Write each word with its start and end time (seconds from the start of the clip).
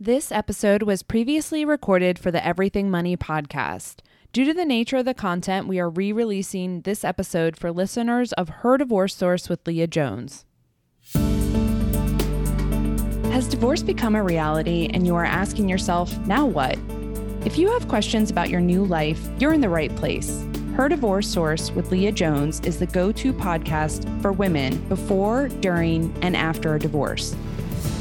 This 0.00 0.32
episode 0.32 0.82
was 0.82 1.04
previously 1.04 1.64
recorded 1.64 2.18
for 2.18 2.32
the 2.32 2.44
Everything 2.44 2.90
Money 2.90 3.16
podcast. 3.16 4.00
Due 4.32 4.44
to 4.44 4.52
the 4.52 4.64
nature 4.64 4.96
of 4.96 5.04
the 5.04 5.14
content, 5.14 5.68
we 5.68 5.78
are 5.78 5.88
re 5.88 6.10
releasing 6.10 6.80
this 6.80 7.04
episode 7.04 7.56
for 7.56 7.70
listeners 7.70 8.32
of 8.32 8.48
Her 8.48 8.76
Divorce 8.76 9.14
Source 9.14 9.48
with 9.48 9.64
Leah 9.68 9.86
Jones. 9.86 10.46
Has 13.32 13.46
divorce 13.46 13.84
become 13.84 14.16
a 14.16 14.22
reality 14.24 14.90
and 14.92 15.06
you 15.06 15.14
are 15.14 15.24
asking 15.24 15.68
yourself, 15.68 16.18
now 16.26 16.44
what? 16.44 16.76
If 17.44 17.56
you 17.56 17.70
have 17.70 17.86
questions 17.86 18.32
about 18.32 18.50
your 18.50 18.60
new 18.60 18.84
life, 18.84 19.20
you're 19.38 19.54
in 19.54 19.60
the 19.60 19.68
right 19.68 19.94
place. 19.94 20.44
Her 20.74 20.88
Divorce 20.88 21.28
Source 21.28 21.70
with 21.70 21.92
Leah 21.92 22.10
Jones 22.10 22.58
is 22.64 22.80
the 22.80 22.86
go 22.86 23.12
to 23.12 23.32
podcast 23.32 24.10
for 24.20 24.32
women 24.32 24.76
before, 24.88 25.46
during, 25.60 26.12
and 26.20 26.36
after 26.36 26.74
a 26.74 26.80
divorce. 26.80 27.36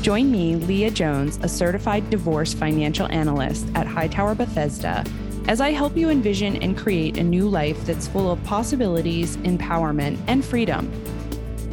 Join 0.03 0.29
me, 0.29 0.57
Leah 0.57 0.91
Jones, 0.91 1.39
a 1.43 1.47
certified 1.47 2.09
divorce 2.09 2.53
financial 2.53 3.07
analyst 3.07 3.65
at 3.73 3.87
Hightower 3.87 4.35
Bethesda, 4.35 5.05
as 5.47 5.61
I 5.61 5.71
help 5.71 5.95
you 5.95 6.09
envision 6.09 6.61
and 6.61 6.77
create 6.77 7.17
a 7.17 7.23
new 7.23 7.47
life 7.47 7.85
that's 7.85 8.05
full 8.05 8.29
of 8.29 8.43
possibilities, 8.43 9.37
empowerment, 9.37 10.19
and 10.27 10.43
freedom. 10.43 10.91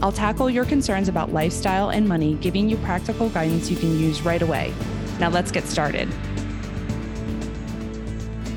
I'll 0.01 0.13
tackle 0.13 0.49
your 0.49 0.65
concerns 0.65 1.09
about 1.09 1.33
lifestyle 1.33 1.91
and 1.91 2.07
money, 2.07 2.35
giving 2.35 2.71
you 2.71 2.77
practical 2.77 3.29
guidance 3.31 3.69
you 3.69 3.77
can 3.77 3.99
use 3.99 4.23
right 4.23 4.43
away. 4.43 4.73
Now, 5.19 5.29
let's 5.29 5.51
get 5.51 5.65
started. 5.65 6.09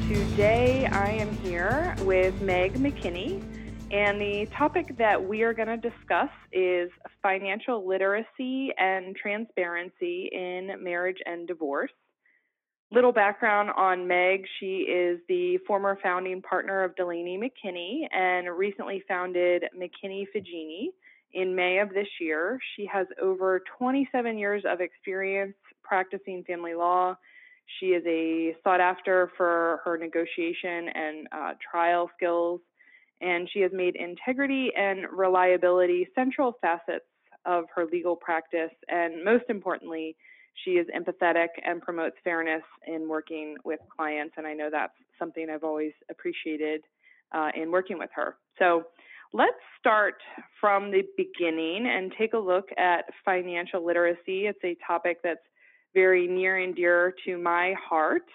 Today, 0.08 0.86
I 0.86 1.10
am 1.14 1.36
here 1.38 1.96
with 2.02 2.40
Meg 2.44 2.76
McKinney. 2.76 3.44
And 3.90 4.20
the 4.20 4.48
topic 4.56 4.98
that 4.98 5.24
we 5.24 5.44
are 5.44 5.54
going 5.54 5.68
to 5.68 5.78
discuss 5.78 6.30
is 6.52 6.90
financial 7.24 7.88
literacy 7.88 8.72
and 8.78 9.16
transparency 9.16 10.30
in 10.32 10.72
marriage 10.80 11.18
and 11.26 11.48
divorce. 11.48 11.92
Little 12.92 13.12
background 13.12 13.72
on 13.76 14.08
Meg 14.08 14.46
she 14.60 14.82
is 14.82 15.20
the 15.28 15.58
former 15.66 15.98
founding 16.04 16.44
partner 16.44 16.84
of 16.84 16.96
Delaney 16.96 17.40
McKinney 17.40 18.08
and 18.16 18.56
recently 18.56 19.04
founded 19.08 19.64
McKinney 19.76 20.26
Fagini 20.36 20.90
in 21.32 21.56
May 21.56 21.80
of 21.80 21.90
this 21.90 22.08
year. 22.22 22.60
She 22.76 22.86
has 22.86 23.08
over 23.20 23.64
27 23.80 24.38
years 24.38 24.64
of 24.70 24.80
experience 24.80 25.56
practicing 25.82 26.44
family 26.44 26.76
law. 26.76 27.16
She 27.80 27.88
is 27.88 28.04
a 28.06 28.56
sought 28.64 28.82
after 28.82 29.32
for 29.38 29.82
her 29.86 29.98
negotiation 29.98 30.90
and 30.94 31.28
uh, 31.32 31.54
trial 31.72 32.12
skills 32.16 32.62
and 33.24 33.50
she 33.52 33.62
has 33.62 33.72
made 33.74 33.96
integrity 33.96 34.72
and 34.78 35.06
reliability 35.12 36.08
central 36.14 36.58
facets 36.62 37.06
of 37.46 37.66
her 37.76 37.86
legal 37.86 38.16
practice. 38.16 38.72
And 38.88 39.24
most 39.24 39.46
importantly, 39.50 40.16
she 40.64 40.72
is 40.72 40.88
empathetic 40.96 41.48
and 41.66 41.82
promotes 41.82 42.16
fairness 42.24 42.64
in 42.88 43.08
working 43.08 43.56
with 43.64 43.80
clients. 43.96 44.36
And 44.38 44.46
I 44.46 44.54
know 44.54 44.70
that's 44.72 44.94
something 45.18 45.48
I've 45.50 45.64
always 45.64 45.94
appreciated 46.10 46.82
uh, 47.34 47.50
in 47.56 47.72
working 47.72 47.98
with 47.98 48.10
her. 48.16 48.38
So 48.60 48.84
let's 49.34 49.58
start 49.80 50.16
from 50.62 50.92
the 50.92 51.02
beginning 51.18 51.88
and 51.88 52.14
take 52.18 52.34
a 52.34 52.38
look 52.38 52.70
at 52.78 53.06
financial 53.26 53.86
literacy. 53.86 54.46
It's 54.46 54.64
a 54.64 54.78
topic 54.86 55.18
that's 55.24 55.40
very 55.94 56.28
near 56.28 56.58
and 56.58 56.76
dear 56.76 57.14
to 57.26 57.38
my 57.38 57.74
heart, 57.74 58.26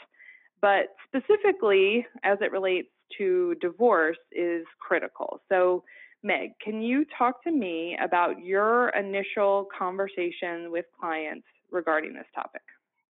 but 0.60 0.94
specifically 1.06 2.06
as 2.24 2.38
it 2.40 2.52
relates 2.52 2.88
to 3.18 3.54
divorce 3.60 4.18
is 4.32 4.64
critical. 4.80 5.40
So, 5.48 5.82
Meg, 6.22 6.50
can 6.62 6.82
you 6.82 7.04
talk 7.16 7.42
to 7.44 7.50
me 7.50 7.96
about 8.02 8.44
your 8.44 8.88
initial 8.90 9.66
conversation 9.76 10.70
with 10.70 10.84
clients 11.00 11.46
regarding 11.70 12.12
this 12.14 12.26
topic? 12.34 12.62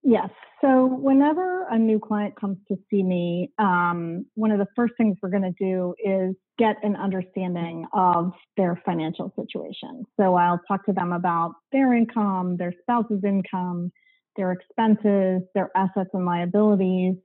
Yes. 0.02 0.28
So, 0.60 0.86
whenever 0.86 1.66
a 1.70 1.78
new 1.78 1.98
client 1.98 2.34
comes 2.36 2.58
to 2.68 2.76
see 2.90 3.02
me, 3.02 3.50
um, 3.58 4.26
one 4.34 4.50
of 4.50 4.58
the 4.58 4.66
first 4.76 4.94
things 4.96 5.16
we're 5.20 5.30
going 5.30 5.42
to 5.42 5.54
do 5.58 5.94
is 5.98 6.36
get 6.58 6.76
an 6.82 6.96
understanding 6.96 7.86
of 7.92 8.32
their 8.56 8.80
financial 8.84 9.32
situation. 9.36 10.04
So, 10.18 10.34
I'll 10.34 10.60
talk 10.68 10.86
to 10.86 10.92
them 10.92 11.12
about 11.12 11.54
their 11.72 11.94
income, 11.94 12.56
their 12.58 12.72
spouse's 12.82 13.24
income, 13.24 13.90
their 14.36 14.52
expenses, 14.52 15.42
their 15.54 15.70
assets 15.76 16.10
and 16.12 16.24
liabilities, 16.24 17.16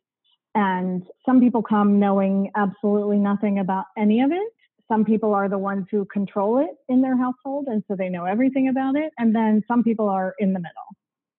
and 0.55 1.03
some 1.25 1.39
people 1.39 1.61
come 1.61 1.99
knowing 1.99 2.51
absolutely 2.55 3.17
nothing 3.17 3.59
about 3.59 3.85
any 3.97 4.21
of 4.21 4.31
it. 4.31 4.53
Some 4.91 5.05
people 5.05 5.33
are 5.33 5.49
the 5.49 5.57
ones 5.57 5.87
who 5.89 6.05
control 6.05 6.59
it 6.59 6.69
in 6.89 7.01
their 7.01 7.17
household, 7.17 7.67
and 7.67 7.83
so 7.87 7.95
they 7.95 8.09
know 8.09 8.25
everything 8.25 8.67
about 8.67 8.95
it. 8.95 9.11
And 9.17 9.35
then 9.35 9.63
some 9.67 9.83
people 9.83 10.09
are 10.09 10.33
in 10.39 10.53
the 10.53 10.59
middle. 10.59 10.93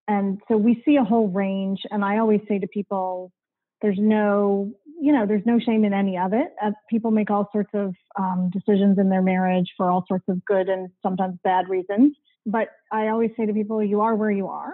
And 0.09 0.41
so 0.49 0.56
we 0.56 0.82
see 0.84 0.97
a 0.97 1.05
whole 1.05 1.28
range. 1.28 1.81
And 1.91 2.05
I 2.05 2.19
always 2.19 2.41
say 2.49 2.59
to 2.59 2.66
people, 2.66 3.32
there's 3.81 3.99
no, 3.99 4.72
you 5.00 5.12
know, 5.12 5.27
there's 5.27 5.47
no 5.47 5.59
shame 5.59 5.84
in 5.84 5.93
any 5.93 6.19
of 6.19 6.32
it. 6.32 6.49
Uh, 6.62 6.72
people 6.91 7.10
make 7.10 7.31
all 7.31 7.49
sorts 7.53 7.71
of 7.75 7.94
um, 8.19 8.50
decisions 8.53 8.99
in 8.99 9.09
their 9.09 9.22
marriage 9.22 9.71
for 9.76 9.91
all 9.91 10.05
sorts 10.09 10.25
of 10.28 10.44
good 10.44 10.69
and 10.69 10.91
sometimes 11.03 11.38
bad 11.44 11.69
reasons. 11.69 12.16
But 12.47 12.69
I 12.93 13.09
always 13.09 13.31
say 13.37 13.47
to 13.47 13.53
people, 13.53 13.82
you 13.82 14.00
are 14.00 14.15
where 14.15 14.31
you 14.31 14.49
are. 14.49 14.72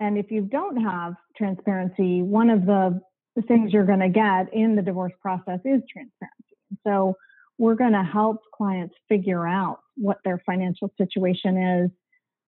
And 0.00 0.16
if 0.16 0.30
you 0.30 0.42
don't 0.42 0.76
have 0.76 1.14
transparency, 1.36 2.22
one 2.22 2.50
of 2.50 2.66
the 2.66 3.00
the 3.36 3.42
things 3.42 3.72
you're 3.72 3.86
going 3.86 4.00
to 4.00 4.08
get 4.08 4.52
in 4.52 4.74
the 4.74 4.82
divorce 4.82 5.12
process 5.22 5.60
is 5.64 5.80
transparency. 5.92 6.56
So 6.84 7.14
we're 7.58 7.74
going 7.74 7.92
to 7.92 8.04
help 8.04 8.38
clients 8.54 8.94
figure 9.08 9.46
out 9.46 9.80
what 9.96 10.18
their 10.24 10.40
financial 10.46 10.92
situation 10.96 11.56
is, 11.56 11.90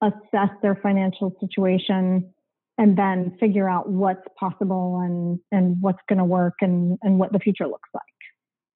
assess 0.03 0.51
their 0.63 0.77
financial 0.77 1.35
situation, 1.41 2.33
and 2.79 2.97
then 2.97 3.37
figure 3.39 3.69
out 3.69 3.91
what's 3.91 4.27
possible 4.39 5.01
and, 5.05 5.39
and 5.53 5.77
what's 5.81 5.99
going 6.09 6.19
to 6.19 6.25
work 6.25 6.55
and, 6.61 6.99
and 7.03 7.19
what 7.19 7.33
the 7.33 7.39
future 7.39 7.67
looks 7.67 7.89
like. 7.93 8.03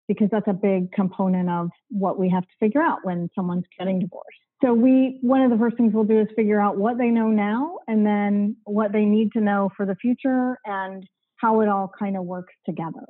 Because 0.09 0.29
that's 0.31 0.49
a 0.49 0.53
big 0.53 0.93
component 0.93 1.49
of 1.49 1.71
what 1.89 2.19
we 2.19 2.29
have 2.29 2.43
to 2.43 2.53
figure 2.61 2.83
out 2.83 2.99
when 3.05 3.31
someone's 3.35 3.65
getting 3.79 4.01
divorced. 4.01 4.37
So 4.63 4.75
we 4.75 5.19
one 5.23 5.41
of 5.43 5.51
the 5.51 5.57
first 5.57 5.77
things 5.77 5.93
we'll 5.95 6.05
do 6.05 6.21
is 6.21 6.27
figure 6.37 6.61
out 6.61 6.77
what 6.77 6.99
they 6.99 7.09
know 7.09 7.29
now 7.29 7.79
and 7.89 8.05
then 8.05 8.57
what 8.65 8.93
they 8.93 9.05
need 9.05 9.33
to 9.33 9.41
know 9.41 9.71
for 9.77 9.87
the 9.87 9.95
future 9.97 10.59
and 10.65 11.07
how 11.37 11.61
it 11.63 11.69
all 11.69 11.91
kind 11.99 12.17
of 12.17 12.25
works 12.25 12.53
together. 12.67 13.05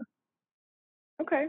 Okay. 1.20 1.46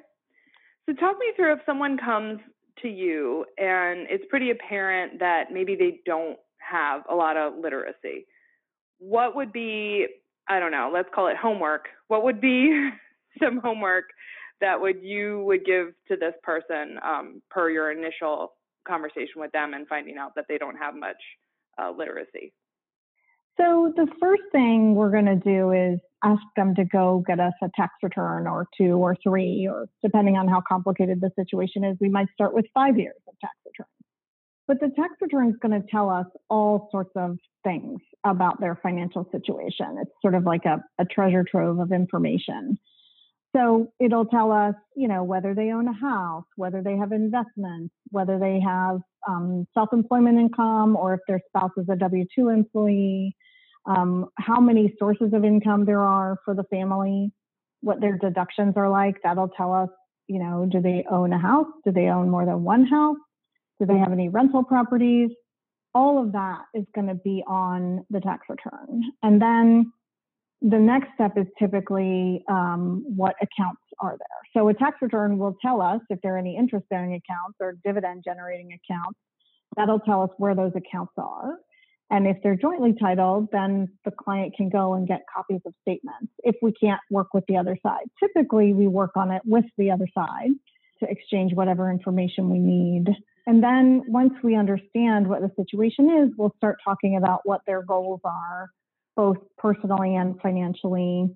So 0.88 0.94
talk 0.94 1.18
me 1.20 1.28
through 1.36 1.54
if 1.54 1.60
someone 1.66 1.98
comes 1.98 2.40
to 2.82 2.88
you 2.88 3.46
and 3.58 4.08
it's 4.10 4.26
pretty 4.30 4.52
apparent 4.52 5.20
that 5.20 5.46
maybe 5.52 5.76
they 5.76 6.00
don't 6.06 6.38
have 6.58 7.02
a 7.10 7.16
lot 7.16 7.38
of 7.38 7.54
literacy. 7.58 8.28
What 9.00 9.36
would 9.36 9.52
be, 9.52 10.08
I 10.48 10.60
don't 10.60 10.72
know, 10.72 10.92
let's 10.94 11.10
call 11.14 11.28
it 11.28 11.38
homework. 11.38 11.86
What 12.08 12.24
would 12.24 12.40
be 12.40 12.90
some 13.42 13.58
homework 13.58 14.06
that 14.62 14.80
would 14.80 15.02
you 15.02 15.44
would 15.46 15.66
give 15.66 15.88
to 16.08 16.16
this 16.16 16.34
person 16.44 17.00
um, 17.04 17.42
per 17.50 17.70
your 17.70 17.92
initial 17.92 18.54
conversation 18.88 19.42
with 19.42 19.52
them 19.52 19.74
and 19.74 19.88
finding 19.88 20.18
out 20.18 20.34
that 20.36 20.46
they 20.48 20.58
don't 20.58 20.78
have 20.78 20.96
much 20.96 21.18
uh, 21.82 21.92
literacy? 21.92 22.54
So 23.58 23.94
the 23.96 24.08
first 24.20 24.44
thing 24.52 24.96
we're 24.96 25.12
going 25.12 25.26
to 25.26 25.36
do 25.36 25.72
is 25.72 26.00
ask 26.24 26.42
them 26.58 26.76
to 26.76 26.84
go 26.84 27.24
get 27.26 27.40
us 27.40 27.54
a 27.64 27.70
tax 27.76 27.94
return 28.04 28.48
or 28.48 28.68
two 28.78 28.94
or 28.98 29.16
three, 29.24 29.68
or 29.70 29.88
depending 30.04 30.36
on 30.36 30.48
how 30.48 30.62
complicated 30.68 31.22
the 31.22 31.32
situation 31.40 31.84
is, 31.84 31.96
we 32.02 32.10
might 32.10 32.28
start 32.34 32.54
with 32.54 32.66
five 32.74 32.98
years 32.98 33.16
of 33.28 33.36
tax 33.40 33.54
returns. 33.66 33.90
But 34.68 34.80
the 34.80 34.90
tax 34.96 35.14
return 35.22 35.50
is 35.50 35.56
going 35.62 35.80
to 35.80 35.88
tell 35.90 36.10
us 36.10 36.26
all 36.50 36.90
sorts 36.92 37.12
of 37.16 37.38
things 37.64 38.00
about 38.26 38.60
their 38.60 38.78
financial 38.82 39.28
situation. 39.32 39.98
It's 40.02 40.12
sort 40.22 40.36
of 40.36 40.44
like 40.44 40.66
a, 40.66 40.84
a 41.00 41.06
treasure 41.06 41.46
trove 41.50 41.80
of 41.80 41.92
information. 41.92 42.78
So 43.56 43.94
it'll 44.02 44.26
tell 44.26 44.52
us, 44.52 44.76
you 44.98 45.08
know, 45.08 45.24
whether 45.24 45.54
they 45.54 45.72
own 45.72 45.88
a 45.88 45.94
house, 45.94 46.44
whether 46.58 46.82
they 46.84 46.98
have 46.98 47.14
investments, 47.14 47.94
whether 48.10 48.38
they 48.38 48.60
have 48.60 49.00
um, 49.30 49.66
self-employment 49.74 50.38
income, 50.38 50.98
or 50.98 51.14
if 51.14 51.22
their 51.28 51.40
spouse 51.48 51.72
is 51.78 51.86
a 51.90 51.96
W-2 51.96 52.54
employee, 52.54 53.36
um, 53.86 54.28
how 54.38 54.60
many 54.60 54.94
sources 54.98 55.34
of 55.34 55.44
income 55.44 55.86
there 55.86 56.02
are 56.02 56.38
for 56.44 56.54
the 56.54 56.64
family, 56.66 57.32
what 57.82 58.02
their 58.02 58.18
deductions 58.18 58.74
are 58.76 58.90
like. 58.90 59.16
That'll 59.24 59.50
tell 59.50 59.74
us, 59.74 59.90
you 60.28 60.40
know, 60.40 60.68
do 60.72 60.82
they 60.82 61.06
own 61.12 61.34
a 61.34 61.40
house? 61.40 61.68
Do 61.86 61.92
they 61.92 62.08
own 62.08 62.30
more 62.30 62.46
than 62.46 62.64
one 62.64 62.86
house? 62.86 63.18
Do 63.80 63.86
they 63.86 63.98
have 63.98 64.12
any 64.12 64.30
rental 64.30 64.64
properties? 64.64 65.30
All 65.94 66.22
of 66.22 66.32
that 66.34 66.64
is 66.74 66.86
going 66.94 67.08
to 67.08 67.16
be 67.16 67.44
on 67.48 68.06
the 68.10 68.20
tax 68.20 68.48
return. 68.50 69.02
And 69.24 69.42
then 69.42 69.92
the 70.62 70.80
next 70.80 71.10
step 71.14 71.38
is 71.38 71.46
typically 71.60 72.44
um, 72.50 73.04
what 73.16 73.36
accounts 73.42 73.82
are 74.00 74.18
there. 74.18 74.42
So 74.62 74.68
a 74.70 74.74
tax 74.74 74.98
return 75.02 75.38
will 75.38 75.56
tell 75.62 75.82
us 75.82 76.02
if 76.10 76.20
there 76.24 76.36
are 76.36 76.38
any 76.38 76.58
interest 76.58 76.86
bearing 76.90 77.14
accounts 77.14 77.58
or 77.60 77.76
dividend 77.86 78.24
generating 78.26 78.72
accounts. 78.72 79.20
That'll 79.78 80.00
tell 80.00 80.24
us 80.24 80.30
where 80.38 80.56
those 80.56 80.72
accounts 80.76 81.14
are. 81.18 81.58
And 82.12 82.28
if 82.28 82.38
they're 82.44 82.56
jointly 82.56 82.94
titled, 83.00 83.48
then 83.52 83.88
the 84.06 84.12
client 84.12 84.54
can 84.56 84.70
go 84.70 84.94
and 84.94 85.08
get 85.08 85.22
copies 85.34 85.62
of 85.66 85.74
statements 85.82 86.32
if 86.44 86.56
we 86.62 86.72
can't 86.74 87.02
work 87.10 87.28
with 87.34 87.44
the 87.48 87.58
other 87.58 87.78
side. 87.82 88.06
Typically, 88.20 88.74
we 88.74 88.88
work 88.88 89.12
on 89.16 89.32
it 89.32 89.42
with 89.46 89.66
the 89.78 89.92
other 89.92 90.08
side 90.14 90.52
to 91.00 91.10
exchange 91.10 91.54
whatever 91.54 91.90
information 91.90 92.50
we 92.50 92.60
need. 92.60 93.08
And 93.48 93.64
then 93.64 94.04
once 94.08 94.34
we 94.44 94.56
understand 94.56 95.28
what 95.28 95.42
the 95.42 95.52
situation 95.56 96.24
is, 96.24 96.30
we'll 96.38 96.54
start 96.58 96.78
talking 96.84 97.18
about 97.18 97.42
what 97.44 97.62
their 97.66 97.84
goals 97.84 98.22
are, 98.24 98.70
both 99.16 99.38
personally 99.58 100.16
and 100.16 100.40
financially. 100.42 101.28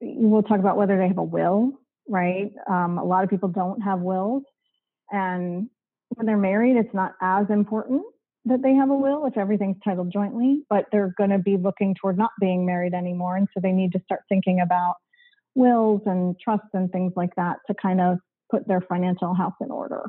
We'll 0.00 0.42
talk 0.42 0.58
about 0.58 0.76
whether 0.76 0.98
they 0.98 1.08
have 1.08 1.18
a 1.18 1.22
will, 1.22 1.72
right? 2.08 2.50
Um, 2.70 2.98
a 2.98 3.04
lot 3.04 3.24
of 3.24 3.30
people 3.30 3.48
don't 3.48 3.80
have 3.82 4.00
wills. 4.00 4.42
And 5.10 5.68
when 6.10 6.26
they're 6.26 6.36
married, 6.36 6.76
it's 6.76 6.94
not 6.94 7.12
as 7.22 7.46
important 7.50 8.02
that 8.48 8.62
they 8.62 8.74
have 8.74 8.90
a 8.90 8.94
will 8.94 9.26
if 9.26 9.36
everything's 9.36 9.76
titled 9.84 10.12
jointly, 10.12 10.62
but 10.68 10.86
they're 10.92 11.14
going 11.16 11.30
to 11.30 11.38
be 11.38 11.56
looking 11.56 11.94
toward 11.94 12.18
not 12.18 12.30
being 12.40 12.66
married 12.66 12.94
anymore. 12.94 13.36
And 13.36 13.48
so 13.54 13.60
they 13.60 13.72
need 13.72 13.92
to 13.92 14.00
start 14.04 14.20
thinking 14.28 14.60
about 14.60 14.96
wills 15.54 16.02
and 16.06 16.38
trusts 16.38 16.68
and 16.72 16.90
things 16.90 17.12
like 17.16 17.34
that 17.36 17.58
to 17.66 17.74
kind 17.74 18.00
of 18.00 18.18
put 18.50 18.66
their 18.66 18.80
financial 18.80 19.34
house 19.34 19.54
in 19.60 19.70
order. 19.70 20.02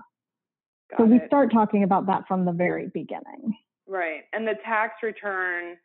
Got 0.92 1.00
so 1.00 1.06
we 1.06 1.22
start 1.28 1.52
talking 1.52 1.84
about 1.84 2.08
that 2.08 2.24
from 2.28 2.46
the 2.46 2.52
very 2.52 2.90
beginning. 2.94 3.56
Right. 3.88 4.22
And 4.34 4.48
the 4.48 4.56
tax 4.64 4.96
return 5.04 5.78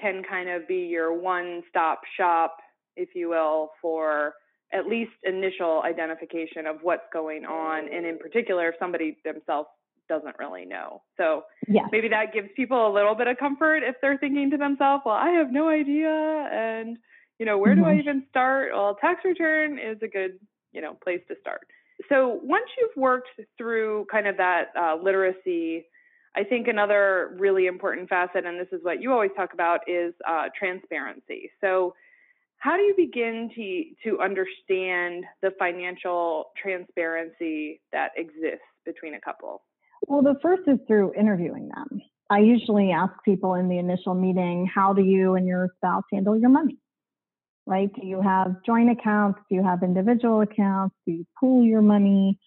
can 0.00 0.22
kind 0.28 0.48
of 0.48 0.68
be 0.68 0.86
your 0.86 1.18
one 1.18 1.62
stop 1.68 2.00
shop, 2.18 2.56
if 2.96 3.10
you 3.14 3.30
will, 3.30 3.70
for 3.80 4.34
at 4.72 4.86
least 4.86 5.12
initial 5.22 5.82
identification 5.84 6.66
of 6.66 6.76
what's 6.82 7.06
going 7.12 7.44
on. 7.44 7.92
And 7.92 8.04
in 8.04 8.18
particular, 8.18 8.68
if 8.68 8.74
somebody 8.78 9.16
themselves 9.24 9.68
doesn't 10.08 10.38
really 10.38 10.64
know. 10.64 11.02
So 11.16 11.44
yes. 11.68 11.86
maybe 11.92 12.08
that 12.08 12.32
gives 12.32 12.48
people 12.56 12.86
a 12.86 12.92
little 12.92 13.14
bit 13.14 13.26
of 13.26 13.36
comfort 13.38 13.82
if 13.82 13.96
they're 14.00 14.18
thinking 14.18 14.50
to 14.50 14.56
themselves, 14.56 15.02
well, 15.04 15.14
I 15.14 15.30
have 15.30 15.52
no 15.52 15.68
idea. 15.68 16.08
And, 16.52 16.98
you 17.38 17.46
know, 17.46 17.58
where 17.58 17.74
mm-hmm. 17.74 17.82
do 17.82 17.88
I 17.88 17.92
mm-hmm. 17.92 18.00
even 18.00 18.24
start? 18.30 18.70
Well, 18.72 18.96
tax 19.00 19.24
return 19.24 19.78
is 19.78 19.98
a 20.02 20.08
good, 20.08 20.38
you 20.72 20.80
know, 20.80 20.94
place 21.02 21.20
to 21.28 21.34
start. 21.40 21.66
So 22.08 22.40
once 22.42 22.66
you've 22.78 22.96
worked 22.96 23.28
through 23.56 24.06
kind 24.10 24.26
of 24.26 24.36
that 24.36 24.66
uh, 24.78 24.96
literacy, 25.02 25.86
I 26.36 26.44
think 26.44 26.68
another 26.68 27.34
really 27.38 27.66
important 27.66 28.08
facet, 28.08 28.44
and 28.44 28.60
this 28.60 28.68
is 28.70 28.84
what 28.84 29.00
you 29.00 29.12
always 29.12 29.30
talk 29.34 29.54
about, 29.54 29.80
is 29.88 30.12
uh, 30.28 30.48
transparency. 30.58 31.50
So 31.62 31.94
how 32.58 32.76
do 32.76 32.82
you 32.82 32.94
begin 32.96 33.50
to 33.54 33.84
to 34.10 34.20
understand 34.20 35.24
the 35.42 35.52
financial 35.58 36.50
transparency 36.60 37.80
that 37.92 38.10
exists 38.16 38.64
between 38.84 39.14
a 39.14 39.20
couple? 39.20 39.62
Well, 40.06 40.22
the 40.22 40.38
first 40.40 40.62
is 40.68 40.78
through 40.86 41.14
interviewing 41.14 41.68
them. 41.68 42.00
I 42.30 42.38
usually 42.38 42.92
ask 42.92 43.12
people 43.24 43.54
in 43.54 43.68
the 43.68 43.78
initial 43.78 44.14
meeting, 44.14 44.68
how 44.72 44.92
do 44.92 45.02
you 45.02 45.34
and 45.34 45.46
your 45.46 45.68
spouse 45.76 46.04
handle 46.12 46.38
your 46.38 46.48
money? 46.48 46.78
Right? 47.66 47.90
Do 47.92 48.06
you 48.06 48.22
have 48.22 48.62
joint 48.64 48.90
accounts? 48.90 49.40
Do 49.48 49.56
you 49.56 49.64
have 49.64 49.82
individual 49.82 50.40
accounts? 50.42 50.94
Do 51.06 51.12
you 51.12 51.26
pool 51.38 51.64
your 51.64 51.82
money? 51.82 52.38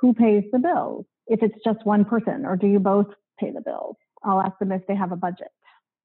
Who 0.00 0.12
pays 0.12 0.42
the 0.52 0.58
bills? 0.58 1.06
If 1.28 1.42
it's 1.42 1.54
just 1.64 1.86
one 1.86 2.04
person, 2.04 2.44
or 2.44 2.56
do 2.56 2.66
you 2.66 2.80
both 2.80 3.06
pay 3.38 3.52
the 3.52 3.60
bills? 3.60 3.96
I'll 4.24 4.40
ask 4.40 4.58
them 4.58 4.72
if 4.72 4.84
they 4.88 4.96
have 4.96 5.12
a 5.12 5.16
budget. 5.16 5.48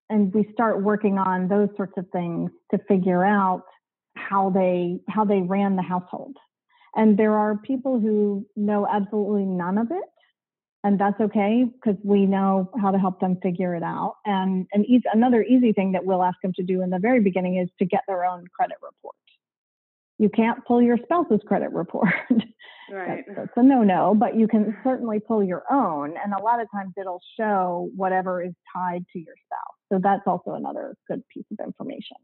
And 0.09 0.33
we 0.33 0.47
start 0.53 0.83
working 0.83 1.17
on 1.17 1.47
those 1.47 1.69
sorts 1.75 1.93
of 1.97 2.05
things 2.11 2.51
to 2.71 2.79
figure 2.87 3.23
out 3.23 3.63
how 4.15 4.51
they 4.51 4.99
how 5.07 5.25
they 5.25 5.41
ran 5.41 5.75
the 5.75 5.81
household. 5.81 6.37
And 6.95 7.17
there 7.17 7.37
are 7.37 7.57
people 7.57 7.99
who 7.99 8.45
know 8.55 8.87
absolutely 8.87 9.45
none 9.45 9.77
of 9.77 9.87
it 9.91 10.03
and 10.83 10.99
that's 10.99 11.19
okay 11.19 11.65
because 11.65 11.99
we 12.03 12.25
know 12.25 12.69
how 12.81 12.91
to 12.91 12.97
help 12.97 13.19
them 13.19 13.37
figure 13.41 13.75
it 13.75 13.83
out. 13.83 14.15
And, 14.25 14.65
and 14.71 14.85
easy, 14.85 15.03
another 15.13 15.43
easy 15.43 15.73
thing 15.73 15.91
that 15.91 16.05
we'll 16.05 16.23
ask 16.23 16.37
them 16.41 16.53
to 16.55 16.63
do 16.63 16.81
in 16.81 16.89
the 16.89 16.99
very 16.99 17.19
beginning 17.19 17.57
is 17.57 17.69
to 17.79 17.85
get 17.85 18.01
their 18.07 18.23
own 18.25 18.45
credit 18.55 18.77
report. 18.81 19.15
You 20.17 20.29
can't 20.29 20.65
pull 20.65 20.81
your 20.81 20.97
spouse's 20.97 21.41
credit 21.47 21.71
report. 21.71 22.13
Right. 22.91 23.23
that's, 23.27 23.37
that's 23.37 23.51
a 23.55 23.63
no-no, 23.63 24.15
but 24.15 24.35
you 24.35 24.47
can 24.47 24.75
certainly 24.83 25.19
pull 25.19 25.43
your 25.43 25.63
own. 25.71 26.15
And 26.23 26.33
a 26.33 26.41
lot 26.41 26.59
of 26.59 26.67
times 26.71 26.93
it'll 26.99 27.21
show 27.37 27.89
whatever 27.95 28.41
is 28.43 28.53
tied 28.75 29.05
to 29.13 29.19
your 29.19 29.35
spouse. 29.45 29.77
So 29.91 29.99
that's 30.01 30.23
also 30.25 30.55
another 30.55 30.95
good 31.07 31.21
piece 31.31 31.45
of 31.51 31.63
information. 31.63 32.17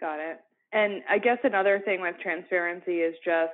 Got 0.00 0.18
it. 0.20 0.40
And 0.72 1.02
I 1.08 1.18
guess 1.18 1.38
another 1.44 1.80
thing 1.84 2.00
with 2.00 2.16
transparency 2.20 2.96
is 2.96 3.14
just 3.24 3.52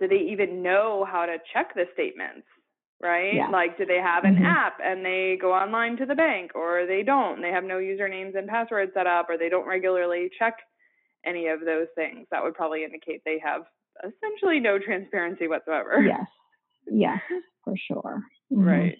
do 0.00 0.08
they 0.08 0.30
even 0.32 0.62
know 0.62 1.06
how 1.10 1.26
to 1.26 1.36
check 1.52 1.74
the 1.74 1.84
statements? 1.94 2.46
right? 3.04 3.34
Yeah. 3.34 3.48
Like, 3.48 3.76
do 3.76 3.84
they 3.84 3.98
have 3.98 4.24
an 4.24 4.36
mm-hmm. 4.36 4.46
app 4.46 4.78
and 4.82 5.04
they 5.04 5.36
go 5.40 5.52
online 5.52 5.96
to 5.98 6.06
the 6.06 6.14
bank 6.14 6.52
or 6.54 6.86
they 6.86 7.02
don't? 7.02 7.42
They 7.42 7.50
have 7.50 7.64
no 7.64 7.76
usernames 7.76 8.36
and 8.36 8.48
passwords 8.48 8.92
set 8.94 9.06
up 9.06 9.26
or 9.28 9.36
they 9.36 9.50
don't 9.50 9.68
regularly 9.68 10.30
check 10.38 10.54
any 11.24 11.48
of 11.48 11.60
those 11.60 11.86
things. 11.94 12.26
That 12.30 12.42
would 12.42 12.54
probably 12.54 12.82
indicate 12.82 13.20
they 13.24 13.40
have 13.44 13.62
essentially 14.02 14.58
no 14.58 14.78
transparency 14.78 15.48
whatsoever. 15.48 16.02
Yes. 16.02 16.26
Yes, 16.90 17.20
for 17.64 17.74
sure. 17.88 18.22
Mm-hmm. 18.52 18.64
Right. 18.64 18.98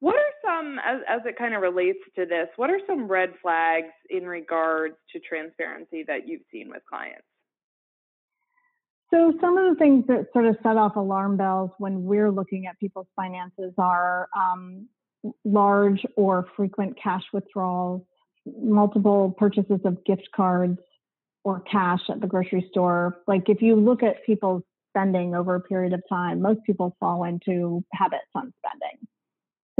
What 0.00 0.16
are 0.16 0.32
some, 0.44 0.78
as, 0.84 1.00
as 1.08 1.20
it 1.24 1.38
kind 1.38 1.54
of 1.54 1.62
relates 1.62 2.00
to 2.16 2.26
this, 2.26 2.48
what 2.56 2.70
are 2.70 2.80
some 2.86 3.08
red 3.08 3.30
flags 3.40 3.92
in 4.10 4.24
regards 4.26 4.96
to 5.12 5.20
transparency 5.20 6.04
that 6.06 6.28
you've 6.28 6.42
seen 6.52 6.68
with 6.68 6.82
clients? 6.88 7.24
So, 9.12 9.32
some 9.40 9.58
of 9.58 9.72
the 9.72 9.78
things 9.78 10.04
that 10.08 10.26
sort 10.32 10.46
of 10.46 10.56
set 10.62 10.76
off 10.76 10.96
alarm 10.96 11.36
bells 11.36 11.70
when 11.78 12.04
we're 12.04 12.30
looking 12.30 12.66
at 12.66 12.78
people's 12.78 13.06
finances 13.14 13.72
are 13.78 14.28
um, 14.36 14.88
large 15.44 16.04
or 16.16 16.46
frequent 16.56 16.98
cash 17.00 17.22
withdrawals, 17.32 18.02
multiple 18.60 19.34
purchases 19.38 19.80
of 19.84 20.04
gift 20.04 20.28
cards 20.34 20.78
or 21.44 21.60
cash 21.60 22.00
at 22.08 22.20
the 22.20 22.26
grocery 22.26 22.66
store. 22.70 23.18
Like, 23.26 23.48
if 23.48 23.60
you 23.60 23.76
look 23.76 24.02
at 24.02 24.24
people's 24.24 24.62
spending 24.90 25.34
over 25.34 25.54
a 25.56 25.60
period 25.60 25.92
of 25.92 26.02
time, 26.08 26.40
most 26.40 26.60
people 26.64 26.96
fall 26.98 27.24
into 27.24 27.84
habits 27.92 28.24
on 28.34 28.52
spending. 28.64 29.06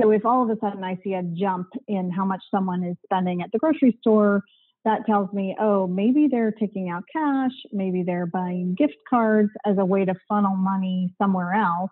So, 0.01 0.11
if 0.11 0.27
all 0.27 0.43
of 0.43 0.51
a 0.51 0.61
sudden 0.61 0.85
I 0.85 0.99
see 1.03 1.15
a 1.15 1.23
jump 1.23 1.69
in 1.89 2.11
how 2.11 2.25
much 2.25 2.43
someone 2.51 2.85
is 2.85 2.97
spending 3.05 3.43
at 3.43 3.51
the 3.53 3.59
grocery 3.59 3.97
store, 4.01 4.43
that 4.85 5.07
tells 5.07 5.33
me, 5.33 5.57
oh, 5.59 5.87
maybe 5.87 6.29
they're 6.31 6.53
taking 6.53 6.91
out 6.91 7.05
cash, 7.11 7.53
maybe 7.73 8.03
they're 8.03 8.27
buying 8.27 8.75
gift 8.77 8.97
cards 9.09 9.51
as 9.65 9.77
a 9.79 9.85
way 9.85 10.05
to 10.05 10.15
funnel 10.29 10.57
money 10.57 11.15
somewhere 11.21 11.55
else. 11.55 11.91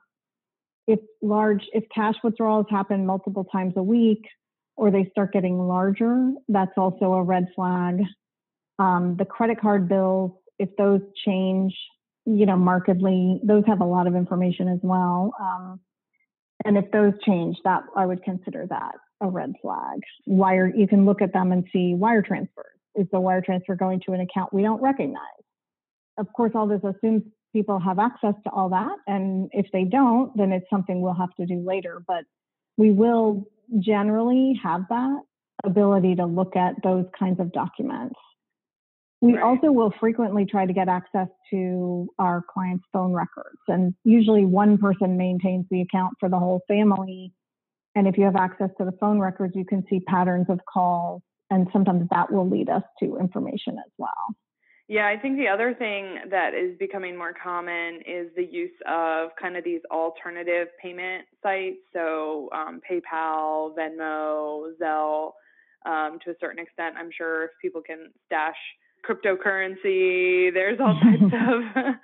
If 0.87 1.01
large, 1.23 1.65
if 1.73 1.85
cash 1.95 2.17
withdrawals 2.23 2.67
happen 2.71 3.07
multiple 3.07 3.45
times 3.45 3.75
a 3.77 3.83
week 3.83 4.27
or 4.77 4.91
they 4.91 5.09
start 5.11 5.33
getting 5.33 5.59
larger, 5.59 6.33
that's 6.49 6.77
also 6.77 7.15
a 7.15 7.23
red 7.23 7.47
flag. 7.55 8.03
Um, 8.79 9.17
the 9.19 9.25
credit 9.25 9.61
card 9.61 9.89
bills, 9.89 10.33
if 10.59 10.69
those 10.77 11.01
change, 11.25 11.75
you 12.27 12.45
know, 12.47 12.57
markedly, 12.57 13.41
those 13.43 13.65
have 13.67 13.81
a 13.81 13.87
lot 13.87 14.07
of 14.07 14.15
information 14.15 14.69
as 14.69 14.81
well. 14.83 15.33
Um, 15.41 15.81
and 16.65 16.77
if 16.77 16.91
those 16.91 17.15
change, 17.25 17.57
that 17.65 17.85
I 17.97 18.05
would 18.05 18.23
consider 18.23 18.67
that 18.69 18.95
a 19.21 19.29
red 19.29 19.55
flag. 19.63 20.01
Wire, 20.27 20.67
you 20.67 20.87
can 20.87 21.07
look 21.07 21.23
at 21.23 21.33
them 21.33 21.53
and 21.53 21.65
see 21.73 21.95
wire 21.95 22.23
transfers 22.23 22.67
is 22.95 23.07
the 23.13 23.21
wire 23.21 23.41
transfer 23.41 23.75
going 23.75 24.01
to 24.07 24.13
an 24.13 24.21
account 24.21 24.53
we 24.53 24.63
don't 24.63 24.83
recognize? 24.83 25.21
Of 26.19 26.27
course, 26.35 26.53
all 26.55 26.67
this 26.67 26.83
assumes 26.85 27.23
people 27.55 27.79
have 27.79 27.99
access 27.99 28.35
to 28.45 28.51
all 28.51 28.69
that. 28.71 28.97
And 29.07 29.49
if 29.53 29.67
they 29.73 29.85
don't, 29.85 30.37
then 30.37 30.53
it's 30.53 30.69
something 30.71 31.01
we'll 31.01 31.15
have 31.15 31.35
to 31.41 31.47
do 31.47 31.63
later. 31.67 32.03
But 32.07 32.25
we 32.77 32.91
will 32.91 33.45
generally 33.79 34.59
have 34.63 34.83
that 34.89 35.21
ability 35.65 36.17
to 36.17 36.27
look 36.27 36.57
at 36.57 36.75
those 36.83 37.07
kinds 37.19 37.41
of 37.41 37.53
documents. 37.53 38.17
We 39.21 39.35
right. 39.35 39.43
also 39.45 39.71
will 39.71 39.93
frequently 40.01 40.45
try 40.45 40.67
to 40.67 40.73
get 40.73 40.89
access 40.89 41.29
to 41.51 42.09
our 42.19 42.43
clients' 42.53 42.85
phone 42.93 43.13
records. 43.13 43.61
And 43.69 43.95
usually 44.05 44.45
one 44.45 44.79
person 44.79 45.17
maintains 45.17 45.67
the 45.71 45.83
account 45.83 46.15
for 46.19 46.29
the 46.29 46.39
whole 46.39 46.63
family. 46.67 47.33
And 47.95 48.09
if 48.09 48.19
you 48.19 48.25
have 48.25 48.35
access 48.35 48.71
to 48.79 48.85
the 48.85 48.93
phone 49.01 49.21
records, 49.21 49.55
you 49.55 49.65
can 49.65 49.85
see 49.89 50.01
patterns 50.01 50.47
of 50.49 50.59
calls 50.73 51.23
and 51.53 51.69
sometimes 51.73 52.09
that 52.11 52.33
will 52.33 52.49
lead 52.49 52.69
us 52.69 52.83
to 53.01 53.19
information 53.19 53.77
as 53.79 53.93
well. 53.99 54.35
Yeah, 54.89 55.07
I 55.07 55.17
think 55.17 55.39
the 55.39 55.49
other 55.49 55.75
thing 55.75 56.19
that 56.31 56.55
is 56.55 56.77
becoming 56.79 57.17
more 57.17 57.33
common 57.33 58.01
is 58.07 58.29
the 58.37 58.45
use 58.45 58.77
of 58.87 59.31
kind 59.41 59.57
of 59.57 59.65
these 59.65 59.81
alternative 59.91 60.69
payment 60.83 61.25
sites. 61.43 61.79
So 61.93 62.51
um, 62.53 62.81
PayPal, 62.91 63.75
Venmo, 63.77 64.73
Zelle, 64.81 65.33
um, 65.87 66.19
to 66.25 66.33
a 66.33 66.35
certain 66.41 66.59
extent. 66.59 66.97
I'm 66.99 67.11
sure 67.17 67.45
if 67.45 67.51
people 67.61 67.81
can 67.81 68.11
stash 68.27 68.57
cryptocurrency, 69.09 70.53
there's 70.53 70.79
all 70.81 70.99
types 71.01 71.23
of 71.33 71.95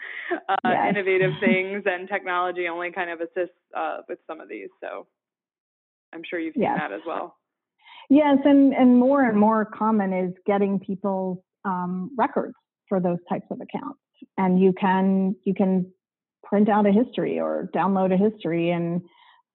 uh, 0.49 0.55
yes. 0.65 0.87
innovative 0.91 1.33
things, 1.41 1.83
and 1.85 2.09
technology 2.09 2.69
only 2.69 2.91
kind 2.91 3.11
of 3.11 3.21
assists 3.21 3.57
uh, 3.77 3.99
with 4.09 4.19
some 4.27 4.41
of 4.41 4.49
these. 4.49 4.69
So 4.81 5.07
I'm 6.13 6.23
sure 6.29 6.39
you've 6.39 6.55
seen 6.55 6.63
yes. 6.63 6.79
that 6.79 6.93
as 6.93 7.01
well. 7.07 7.37
Yes, 8.11 8.39
and, 8.45 8.73
and 8.73 8.99
more 8.99 9.23
and 9.23 9.39
more 9.39 9.65
common 9.65 10.13
is 10.13 10.33
getting 10.47 10.81
people's 10.81 11.39
um, 11.65 12.11
records 12.17 12.55
for 12.89 13.01
those 13.01 13.19
types 13.29 13.47
of 13.51 13.61
accounts. 13.61 14.01
And 14.37 14.59
you 14.61 14.73
can 14.73 15.37
you 15.45 15.55
can 15.55 15.93
print 16.43 16.69
out 16.69 16.87
a 16.87 16.93
history 16.93 17.39
or 17.39 17.71
download 17.75 18.13
a 18.13 18.17
history 18.17 18.71
and 18.71 19.03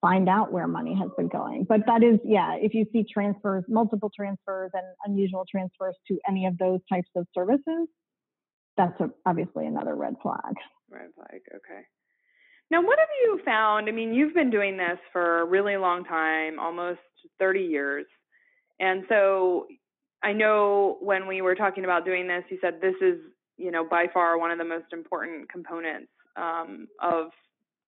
find 0.02 0.28
out 0.28 0.52
where 0.52 0.68
money 0.68 0.96
has 1.00 1.10
been 1.18 1.30
going. 1.30 1.66
But 1.68 1.82
that 1.88 2.04
is, 2.04 2.20
yeah, 2.26 2.56
if 2.56 2.74
you 2.74 2.86
see 2.92 3.06
transfers, 3.12 3.64
multiple 3.70 4.12
transfers 4.16 4.70
and 4.74 4.84
unusual 5.06 5.46
transfers 5.50 5.96
to 6.10 6.20
any 6.28 6.46
of 6.46 6.58
those 6.58 6.82
types 6.92 7.10
of 7.16 7.26
services, 7.34 7.88
that's 8.76 9.00
a, 9.00 9.10
obviously 9.26 9.66
another 9.66 9.96
red 9.96 10.16
flag. 10.22 10.56
Red 10.90 11.10
flag, 11.16 11.42
okay. 11.56 11.84
Now, 12.70 12.82
what 12.82 13.00
have 13.00 13.08
you 13.22 13.40
found? 13.46 13.88
I 13.88 13.94
mean, 13.94 14.14
you've 14.14 14.34
been 14.34 14.50
doing 14.50 14.76
this 14.76 15.00
for 15.14 15.42
a 15.42 15.46
really 15.46 15.78
long 15.78 16.04
time, 16.04 16.60
almost 16.60 17.00
30 17.40 17.62
years. 17.62 18.06
And 18.84 19.06
so 19.08 19.68
I 20.24 20.34
know 20.34 20.98
when 21.00 21.26
we 21.26 21.42
were 21.42 21.56
talking 21.56 21.86
about 21.86 22.04
doing 22.04 22.28
this, 22.28 22.44
you 22.50 22.58
said 22.62 22.82
this 22.82 22.96
is, 23.02 23.18
you 23.58 23.72
know, 23.72 23.88
by 23.88 24.08
far 24.14 24.38
one 24.38 24.52
of 24.52 24.58
the 24.58 24.66
most 24.66 24.92
important 24.92 25.50
components 25.50 26.12
um, 26.36 26.88
of, 27.02 27.28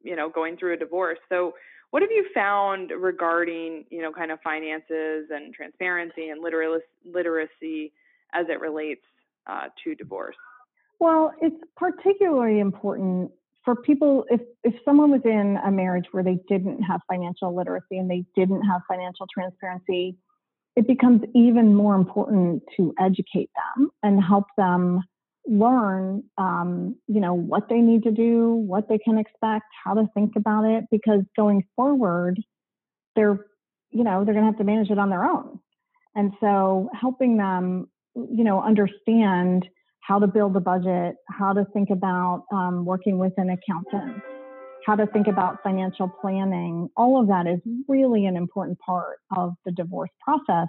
you 0.02 0.16
know, 0.16 0.30
going 0.30 0.56
through 0.56 0.74
a 0.74 0.78
divorce. 0.78 1.20
So, 1.28 1.54
what 1.92 2.02
have 2.02 2.12
you 2.12 2.26
found 2.34 2.92
regarding, 2.98 3.86
you 3.90 4.02
know, 4.02 4.12
kind 4.12 4.32
of 4.32 4.40
finances 4.42 5.28
and 5.30 5.54
transparency 5.54 6.30
and 6.30 6.42
literacy 6.42 7.94
as 8.34 8.46
it 8.50 8.60
relates 8.60 9.04
uh, 9.48 9.68
to 9.84 9.96
divorce? 9.96 10.36
Well, 11.00 11.34
it's 11.42 11.62
particularly 11.76 12.60
important 12.60 13.32
for 13.66 13.76
people 13.76 14.26
if 14.30 14.42
if 14.64 14.76
someone 14.86 15.12
was 15.12 15.22
in 15.26 15.58
a 15.66 15.72
marriage 15.72 16.06
where 16.12 16.24
they 16.24 16.40
didn't 16.48 16.82
have 16.84 17.02
financial 17.10 17.54
literacy 17.54 17.98
and 17.98 18.10
they 18.10 18.24
didn't 18.36 18.62
have 18.62 18.82
financial 18.88 19.28
transparency 19.34 20.18
it 20.76 20.88
becomes 20.88 21.22
even 21.34 21.74
more 21.74 21.96
important 21.96 22.64
to 22.76 22.94
educate 23.00 23.50
them 23.56 23.90
and 24.04 24.22
help 24.22 24.46
them 24.58 25.02
learn 25.48 26.24
um, 26.38 26.96
you 27.08 27.22
know 27.22 27.34
what 27.34 27.70
they 27.70 27.80
need 27.80 28.04
to 28.04 28.12
do 28.12 28.54
what 28.68 28.90
they 28.90 28.98
can 28.98 29.18
expect 29.18 29.66
how 29.84 29.94
to 29.94 30.08
think 30.16 30.34
about 30.36 30.64
it 30.64 30.86
because 30.90 31.22
going 31.38 31.64
forward 31.76 32.40
they're 33.16 33.46
you 33.92 34.04
know 34.04 34.26
they're 34.26 34.34
going 34.34 34.46
to 34.46 34.52
have 34.52 34.58
to 34.58 34.64
manage 34.64 34.90
it 34.90 35.00
on 35.00 35.10
their 35.10 35.24
own. 35.24 35.60
And 36.16 36.34
so 36.40 36.90
helping 37.00 37.38
them 37.38 37.90
you 38.16 38.44
know 38.44 38.62
understand 38.62 39.68
how 40.02 40.20
to 40.20 40.28
build 40.28 40.56
a 40.56 40.60
budget 40.60 41.16
how 41.30 41.54
to 41.54 41.66
think 41.74 41.90
about 41.90 42.46
um, 42.52 42.86
working 42.86 43.18
with 43.18 43.34
an 43.38 43.50
accountant 43.50 44.22
how 44.86 44.96
to 44.96 45.08
think 45.08 45.28
about 45.28 45.64
financial 45.64 46.08
planning, 46.08 46.90
all 46.96 47.20
of 47.20 47.28
that 47.28 47.48
is 47.48 47.60
really 47.88 48.26
an 48.26 48.38
important 48.38 48.78
part 48.80 49.18
of 49.36 49.54
the 49.66 49.72
divorce 49.72 50.12
process 50.22 50.68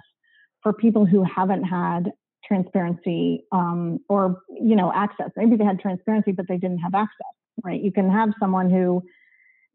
for 0.63 0.73
people 0.73 1.05
who 1.05 1.23
haven't 1.23 1.63
had 1.63 2.11
transparency 2.43 3.43
um, 3.51 3.99
or 4.09 4.41
you 4.49 4.75
know 4.75 4.91
access. 4.93 5.29
Maybe 5.35 5.55
they 5.55 5.63
had 5.63 5.79
transparency, 5.79 6.31
but 6.31 6.47
they 6.47 6.57
didn't 6.57 6.79
have 6.79 6.95
access. 6.95 7.33
Right? 7.63 7.81
You 7.81 7.91
can 7.91 8.09
have 8.09 8.29
someone 8.39 8.69
who 8.69 9.03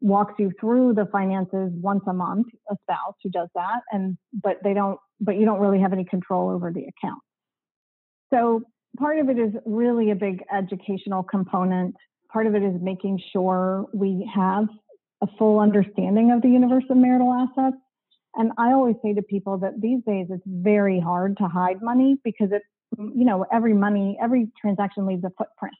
walks 0.01 0.33
you 0.37 0.51
through 0.59 0.93
the 0.93 1.05
finances 1.11 1.71
once 1.75 2.03
a 2.07 2.13
month, 2.13 2.47
a 2.69 2.75
spouse 2.83 3.15
who 3.23 3.29
does 3.29 3.47
that, 3.55 3.81
and 3.91 4.17
but 4.41 4.57
they 4.63 4.73
don't, 4.73 4.99
but 5.21 5.37
you 5.37 5.45
don't 5.45 5.59
really 5.59 5.79
have 5.79 5.93
any 5.93 6.03
control 6.03 6.49
over 6.49 6.71
the 6.71 6.81
account. 6.81 7.21
So 8.33 8.63
part 8.97 9.19
of 9.19 9.29
it 9.29 9.39
is 9.39 9.53
really 9.65 10.11
a 10.11 10.15
big 10.15 10.43
educational 10.53 11.23
component 11.23 11.95
part 12.33 12.47
of 12.47 12.55
it 12.55 12.63
is 12.63 12.73
making 12.81 13.21
sure 13.31 13.85
we 13.93 14.29
have 14.33 14.65
a 15.21 15.27
full 15.37 15.59
understanding 15.59 16.31
of 16.31 16.41
the 16.41 16.49
universe 16.49 16.83
of 16.89 16.97
marital 16.97 17.31
assets. 17.31 17.77
And 18.35 18.51
I 18.57 18.73
always 18.73 18.95
say 19.03 19.13
to 19.13 19.21
people 19.21 19.59
that 19.59 19.79
these 19.79 20.01
days 20.05 20.27
it's 20.29 20.43
very 20.45 20.99
hard 20.99 21.37
to 21.37 21.47
hide 21.47 21.81
money 21.81 22.17
because 22.23 22.49
it's, 22.51 22.65
you 22.97 23.23
know, 23.23 23.45
every 23.53 23.73
money, 23.73 24.17
every 24.21 24.51
transaction 24.59 25.05
leaves 25.05 25.23
a 25.23 25.29
footprint, 25.37 25.75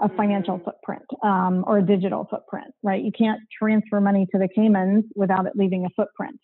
a 0.00 0.08
financial 0.08 0.54
mm-hmm. 0.54 0.64
footprint 0.64 1.04
um, 1.24 1.64
or 1.66 1.78
a 1.78 1.82
digital 1.82 2.26
footprint, 2.30 2.72
right? 2.84 3.04
You 3.04 3.12
can't 3.12 3.40
transfer 3.58 4.00
money 4.00 4.26
to 4.32 4.38
the 4.38 4.48
Caymans 4.54 5.04
without 5.16 5.46
it 5.46 5.52
leaving 5.56 5.84
a 5.84 5.90
footprint. 5.96 6.38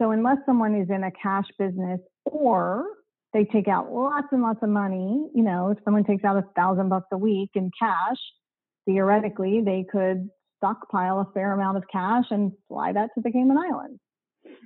So 0.00 0.10
unless 0.10 0.38
someone 0.46 0.74
is 0.74 0.88
in 0.88 1.04
a 1.04 1.10
cash 1.10 1.46
business 1.58 2.00
or 2.24 2.86
they 3.34 3.44
take 3.44 3.68
out 3.68 3.92
lots 3.92 4.28
and 4.32 4.42
lots 4.42 4.60
of 4.62 4.70
money, 4.70 5.28
you 5.34 5.42
know, 5.44 5.70
if 5.70 5.78
someone 5.84 6.04
takes 6.04 6.24
out 6.24 6.36
a 6.36 6.44
thousand 6.56 6.88
bucks 6.88 7.08
a 7.12 7.18
week 7.18 7.50
in 7.54 7.70
cash, 7.78 8.18
theoretically 8.86 9.62
they 9.64 9.84
could 9.90 10.28
stockpile 10.58 11.20
a 11.20 11.32
fair 11.34 11.52
amount 11.52 11.76
of 11.76 11.84
cash 11.90 12.24
and 12.30 12.52
fly 12.68 12.92
that 12.92 13.10
to 13.14 13.20
the 13.20 13.30
Cayman 13.30 13.58
Islands. 13.58 14.00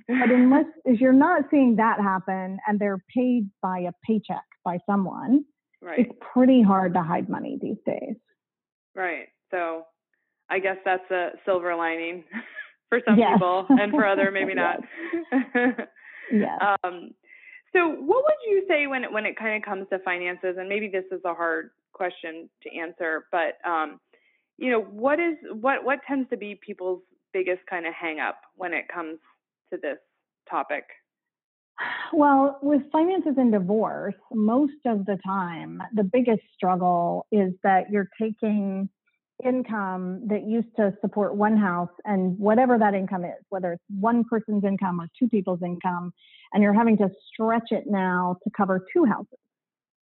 But 0.07 0.29
unless 0.31 0.65
if 0.85 0.99
you're 1.01 1.13
not 1.13 1.43
seeing 1.49 1.75
that 1.77 1.99
happen 1.99 2.57
and 2.67 2.79
they're 2.79 3.03
paid 3.15 3.49
by 3.61 3.79
a 3.79 3.91
paycheck 4.05 4.43
by 4.63 4.77
someone, 4.85 5.43
right. 5.81 5.99
it's 5.99 6.11
pretty 6.33 6.61
hard 6.61 6.93
to 6.93 7.01
hide 7.01 7.29
money 7.29 7.57
these 7.61 7.77
days. 7.85 8.15
Right. 8.95 9.27
So 9.51 9.83
I 10.49 10.59
guess 10.59 10.77
that's 10.85 11.09
a 11.11 11.31
silver 11.45 11.75
lining 11.75 12.23
for 12.89 13.01
some 13.07 13.17
yes. 13.17 13.33
people 13.33 13.65
and 13.69 13.91
for 13.91 14.05
other 14.05 14.31
maybe 14.33 14.53
not. 14.53 14.79
yes. 16.31 16.59
Um, 16.83 17.11
so 17.73 17.89
what 17.89 18.23
would 18.23 18.49
you 18.49 18.63
say 18.67 18.87
when 18.87 19.03
it, 19.03 19.11
when 19.11 19.25
it 19.25 19.37
kind 19.37 19.55
of 19.55 19.67
comes 19.67 19.87
to 19.91 19.99
finances 19.99 20.55
and 20.57 20.69
maybe 20.69 20.87
this 20.87 21.03
is 21.11 21.21
a 21.25 21.33
hard 21.33 21.71
question 21.93 22.49
to 22.63 22.77
answer 22.77 23.25
but 23.31 23.57
um, 23.69 23.99
you 24.57 24.71
know, 24.71 24.81
what 24.81 25.19
is 25.19 25.35
what 25.53 25.83
what 25.83 25.99
tends 26.07 26.29
to 26.29 26.37
be 26.37 26.59
people's 26.65 27.01
biggest 27.33 27.61
kind 27.69 27.85
of 27.85 27.93
hang 27.93 28.19
up 28.19 28.39
when 28.55 28.73
it 28.73 28.85
comes 28.93 29.19
to 29.71 29.79
this 29.81 29.97
topic? 30.49 30.83
Well, 32.11 32.57
with 32.63 32.81
finances 32.91 33.35
and 33.37 33.51
divorce, 33.51 34.15
most 34.33 34.73
of 34.85 35.05
the 35.05 35.19
time, 35.25 35.81
the 35.93 36.03
biggest 36.03 36.41
struggle 36.55 37.27
is 37.31 37.53
that 37.63 37.91
you're 37.91 38.09
taking 38.19 38.89
income 39.45 40.27
that 40.27 40.47
used 40.47 40.75
to 40.77 40.91
support 41.01 41.35
one 41.35 41.55
house 41.55 41.91
and 42.05 42.37
whatever 42.39 42.79
that 42.79 42.95
income 42.95 43.23
is, 43.23 43.43
whether 43.49 43.73
it's 43.73 43.83
one 43.99 44.23
person's 44.23 44.63
income 44.63 44.99
or 44.99 45.07
two 45.19 45.27
people's 45.29 45.61
income, 45.63 46.11
and 46.53 46.63
you're 46.63 46.73
having 46.73 46.97
to 46.97 47.09
stretch 47.31 47.67
it 47.69 47.83
now 47.85 48.37
to 48.43 48.49
cover 48.57 48.83
two 48.91 49.05
houses. 49.05 49.37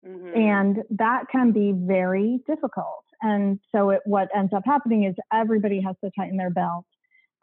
Mm-hmm. 0.05 0.37
And 0.37 0.77
that 0.89 1.23
can 1.31 1.53
be 1.53 1.73
very 1.73 2.39
difficult. 2.45 3.05
And 3.23 3.57
so 3.73 3.89
it, 3.89 4.01
what 4.05 4.27
ends 4.35 4.53
up 4.53 4.63
happening 4.65 5.05
is 5.05 5.15
everybody 5.33 5.81
has 5.81 5.95
to 6.03 6.11
tighten 6.15 6.37
their 6.37 6.49
belt. 6.49 6.85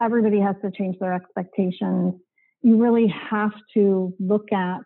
Everybody 0.01 0.39
has 0.39 0.55
to 0.63 0.71
change 0.71 0.95
their 0.99 1.13
expectations. 1.13 2.13
You 2.61 2.81
really 2.81 3.07
have 3.07 3.51
to 3.73 4.13
look 4.19 4.51
at, 4.53 4.81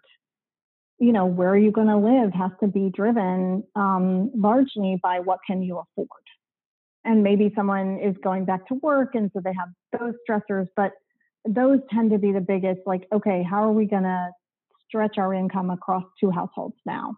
you 0.97 1.11
know, 1.11 1.25
where 1.25 1.49
are 1.49 1.57
you 1.57 1.71
going 1.71 1.87
to 1.87 1.97
live 1.97 2.31
has 2.33 2.51
to 2.61 2.67
be 2.67 2.89
driven 2.95 3.63
um, 3.75 4.31
largely 4.33 4.97
by 5.03 5.19
what 5.19 5.39
can 5.45 5.61
you 5.61 5.79
afford. 5.79 6.07
And 7.03 7.21
maybe 7.21 7.51
someone 7.55 7.99
is 7.99 8.15
going 8.23 8.45
back 8.45 8.65
to 8.69 8.75
work 8.75 9.15
and 9.15 9.29
so 9.33 9.41
they 9.43 9.53
have 9.53 9.99
those 9.99 10.13
stressors, 10.27 10.67
but 10.77 10.91
those 11.47 11.79
tend 11.93 12.11
to 12.11 12.17
be 12.17 12.31
the 12.31 12.41
biggest, 12.41 12.79
like, 12.85 13.05
okay, 13.13 13.43
how 13.43 13.63
are 13.63 13.73
we 13.73 13.85
going 13.85 14.03
to 14.03 14.29
stretch 14.87 15.17
our 15.17 15.33
income 15.33 15.69
across 15.69 16.03
two 16.19 16.31
households 16.31 16.77
now? 16.85 17.15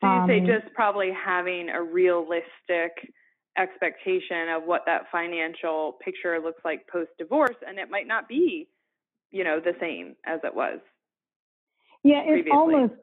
So 0.00 0.06
you 0.06 0.12
um, 0.12 0.28
say 0.28 0.40
just 0.40 0.72
probably 0.74 1.10
having 1.12 1.68
a 1.68 1.82
realistic 1.82 3.12
expectation 3.58 4.48
of 4.48 4.62
what 4.64 4.82
that 4.86 5.02
financial 5.12 5.98
picture 6.02 6.38
looks 6.40 6.62
like 6.64 6.86
post 6.88 7.10
divorce, 7.18 7.56
and 7.66 7.78
it 7.78 7.90
might 7.90 8.06
not 8.06 8.28
be, 8.28 8.68
you 9.30 9.44
know, 9.44 9.60
the 9.60 9.74
same 9.80 10.16
as 10.26 10.40
it 10.44 10.54
was. 10.54 10.78
Yeah, 12.02 12.22
it's 12.24 12.48
almost 12.50 12.94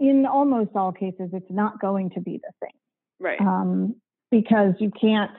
in 0.00 0.26
almost 0.26 0.70
all 0.74 0.92
cases, 0.92 1.30
it's 1.32 1.50
not 1.50 1.80
going 1.80 2.10
to 2.10 2.20
be 2.20 2.40
the 2.42 2.52
same. 2.62 2.78
Right. 3.20 3.40
Um, 3.40 3.96
because 4.30 4.74
you 4.80 4.90
can't. 5.00 5.30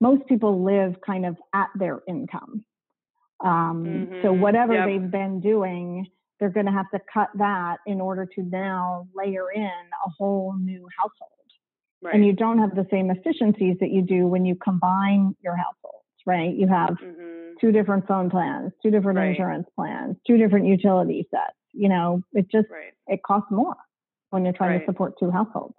Most 0.00 0.26
people 0.28 0.64
live 0.64 0.96
kind 1.04 1.24
of 1.24 1.36
at 1.54 1.68
their 1.76 2.00
income. 2.06 2.64
Um, 3.44 3.84
mm-hmm. 3.86 4.22
So 4.22 4.32
whatever 4.32 4.74
yep. 4.74 4.86
they've 4.86 5.10
been 5.10 5.40
doing 5.40 6.06
they're 6.44 6.50
going 6.50 6.66
to 6.66 6.72
have 6.72 6.90
to 6.90 7.00
cut 7.10 7.30
that 7.36 7.78
in 7.86 8.02
order 8.02 8.26
to 8.26 8.42
now 8.42 9.08
layer 9.14 9.50
in 9.50 9.62
a 9.62 10.10
whole 10.18 10.54
new 10.60 10.86
household. 10.98 11.30
Right. 12.02 12.16
And 12.16 12.26
you 12.26 12.34
don't 12.34 12.58
have 12.58 12.74
the 12.74 12.86
same 12.90 13.10
efficiencies 13.10 13.78
that 13.80 13.90
you 13.90 14.02
do 14.02 14.26
when 14.26 14.44
you 14.44 14.54
combine 14.54 15.34
your 15.42 15.56
households, 15.56 16.04
right? 16.26 16.54
You 16.54 16.68
have 16.68 16.90
mm-hmm. 16.90 17.54
two 17.62 17.72
different 17.72 18.06
phone 18.06 18.28
plans, 18.28 18.72
two 18.82 18.90
different 18.90 19.16
right. 19.16 19.30
insurance 19.30 19.66
plans, 19.74 20.16
two 20.26 20.36
different 20.36 20.66
utility 20.66 21.26
sets. 21.30 21.56
You 21.72 21.88
know, 21.88 22.20
it 22.34 22.50
just 22.52 22.66
right. 22.70 22.92
it 23.06 23.22
costs 23.22 23.50
more 23.50 23.76
when 24.28 24.44
you're 24.44 24.52
trying 24.52 24.80
to 24.80 24.84
support 24.84 25.14
two 25.18 25.30
households. 25.30 25.76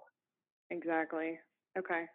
Exactly. 0.72 1.38
Okay. 1.78 2.06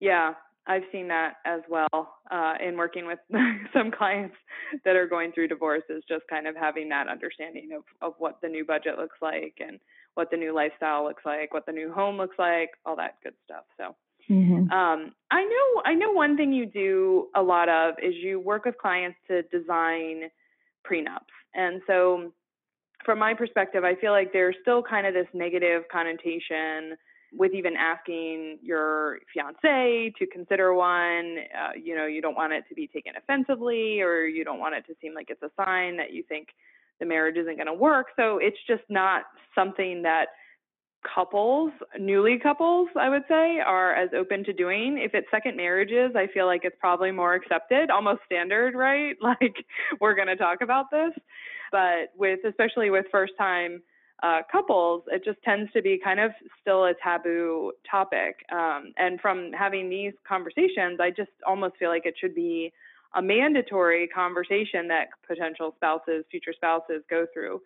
Yeah, 0.00 0.32
I've 0.66 0.82
seen 0.92 1.08
that 1.08 1.34
as 1.46 1.60
well 1.68 2.14
uh, 2.30 2.54
in 2.64 2.76
working 2.76 3.06
with 3.06 3.18
some 3.72 3.90
clients 3.90 4.36
that 4.84 4.96
are 4.96 5.06
going 5.06 5.32
through 5.32 5.48
divorces, 5.48 6.02
just 6.08 6.24
kind 6.28 6.46
of 6.46 6.54
having 6.54 6.88
that 6.90 7.08
understanding 7.08 7.70
of, 7.74 7.82
of 8.02 8.14
what 8.18 8.40
the 8.42 8.48
new 8.48 8.64
budget 8.64 8.98
looks 8.98 9.16
like 9.20 9.54
and 9.60 9.80
what 10.14 10.30
the 10.30 10.36
new 10.36 10.54
lifestyle 10.54 11.04
looks 11.04 11.24
like, 11.24 11.54
what 11.54 11.66
the 11.66 11.72
new 11.72 11.92
home 11.92 12.16
looks 12.16 12.36
like, 12.38 12.70
all 12.84 12.96
that 12.96 13.16
good 13.22 13.34
stuff. 13.44 13.64
So 13.76 13.94
mm-hmm. 14.30 14.70
um, 14.70 15.12
I 15.30 15.44
know 15.44 15.82
I 15.84 15.94
know 15.94 16.12
one 16.12 16.36
thing 16.36 16.52
you 16.52 16.66
do 16.66 17.28
a 17.34 17.42
lot 17.42 17.68
of 17.68 17.94
is 18.02 18.14
you 18.14 18.38
work 18.38 18.64
with 18.64 18.76
clients 18.78 19.18
to 19.28 19.42
design 19.44 20.24
prenups. 20.88 21.32
And 21.54 21.80
so 21.86 22.32
from 23.04 23.18
my 23.18 23.34
perspective, 23.34 23.84
I 23.84 23.94
feel 23.96 24.12
like 24.12 24.32
there's 24.32 24.56
still 24.62 24.82
kind 24.82 25.06
of 25.06 25.14
this 25.14 25.26
negative 25.32 25.84
connotation 25.90 26.96
with 27.32 27.52
even 27.54 27.76
asking 27.76 28.58
your 28.62 29.18
fiance 29.32 30.12
to 30.18 30.26
consider 30.26 30.74
one, 30.74 31.36
uh, 31.54 31.70
you 31.80 31.94
know, 31.94 32.06
you 32.06 32.20
don't 32.20 32.34
want 32.34 32.52
it 32.52 32.64
to 32.68 32.74
be 32.74 32.86
taken 32.88 33.12
offensively 33.16 34.00
or 34.00 34.24
you 34.24 34.44
don't 34.44 34.58
want 34.58 34.74
it 34.74 34.84
to 34.86 34.94
seem 35.00 35.14
like 35.14 35.30
it's 35.30 35.42
a 35.42 35.50
sign 35.56 35.96
that 35.96 36.12
you 36.12 36.24
think 36.28 36.48
the 36.98 37.06
marriage 37.06 37.36
isn't 37.36 37.56
going 37.56 37.66
to 37.66 37.74
work. 37.74 38.08
So 38.16 38.38
it's 38.38 38.56
just 38.66 38.82
not 38.88 39.22
something 39.54 40.02
that 40.02 40.26
couples, 41.14 41.72
newly 41.98 42.38
couples, 42.38 42.88
I 42.98 43.08
would 43.08 43.22
say, 43.28 43.58
are 43.60 43.94
as 43.94 44.10
open 44.14 44.44
to 44.44 44.52
doing. 44.52 44.98
If 44.98 45.14
it's 45.14 45.26
second 45.30 45.56
marriages, 45.56 46.12
I 46.14 46.26
feel 46.26 46.46
like 46.46 46.62
it's 46.64 46.76
probably 46.78 47.10
more 47.10 47.34
accepted, 47.34 47.90
almost 47.90 48.20
standard, 48.26 48.74
right? 48.74 49.16
Like 49.22 49.64
we're 50.00 50.14
going 50.14 50.28
to 50.28 50.36
talk 50.36 50.60
about 50.60 50.90
this. 50.90 51.12
But 51.72 52.12
with, 52.16 52.40
especially 52.44 52.90
with 52.90 53.06
first 53.12 53.32
time 53.38 53.80
uh, 54.22 54.40
couples, 54.50 55.02
it 55.08 55.24
just 55.24 55.42
tends 55.42 55.72
to 55.72 55.82
be 55.82 55.98
kind 56.02 56.20
of 56.20 56.32
still 56.60 56.84
a 56.84 56.94
taboo 57.02 57.72
topic. 57.90 58.36
Um, 58.52 58.92
and 58.96 59.20
from 59.20 59.52
having 59.52 59.88
these 59.88 60.12
conversations, 60.28 61.00
I 61.00 61.10
just 61.10 61.30
almost 61.46 61.76
feel 61.78 61.88
like 61.88 62.06
it 62.06 62.14
should 62.20 62.34
be 62.34 62.72
a 63.14 63.22
mandatory 63.22 64.06
conversation 64.08 64.88
that 64.88 65.08
potential 65.26 65.72
spouses, 65.76 66.24
future 66.30 66.52
spouses 66.54 67.02
go 67.08 67.26
through. 67.32 67.60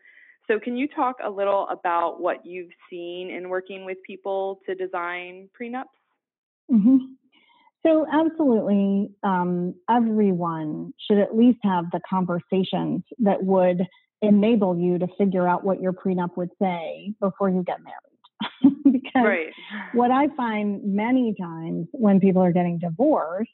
So, 0.47 0.59
can 0.61 0.77
you 0.77 0.87
talk 0.89 1.17
a 1.25 1.31
little 1.31 1.67
about 1.71 2.21
what 2.21 2.45
you've 2.45 2.71
seen 2.91 3.31
in 3.31 3.49
working 3.49 3.85
with 3.85 3.99
people 4.07 4.61
to 4.67 4.75
design 4.75 5.49
prenups? 5.59 5.85
Mm-hmm. 6.71 6.97
So, 7.85 8.07
absolutely, 8.11 9.11
um, 9.23 9.75
everyone 9.91 10.93
should 11.07 11.19
at 11.19 11.35
least 11.35 11.59
have 11.63 11.87
the 11.93 12.01
conversations 12.09 13.03
that 13.21 13.43
would 13.43 13.83
enable 14.27 14.77
you 14.77 14.99
to 14.99 15.07
figure 15.19 15.49
out 15.49 15.65
what 15.65 15.81
your 15.81 15.93
prenup 15.93 16.37
would 16.37 16.51
say 16.61 17.15
before 17.21 17.49
you 17.51 17.63
get 17.63 17.79
married. 17.83 18.75
because 18.93 19.25
right. 19.25 19.53
what 19.93 20.11
I 20.11 20.29
find 20.37 20.83
many 20.85 21.35
times 21.41 21.87
when 21.93 22.21
people 22.21 22.43
are 22.43 22.53
getting 22.53 22.79
divorced 22.79 23.51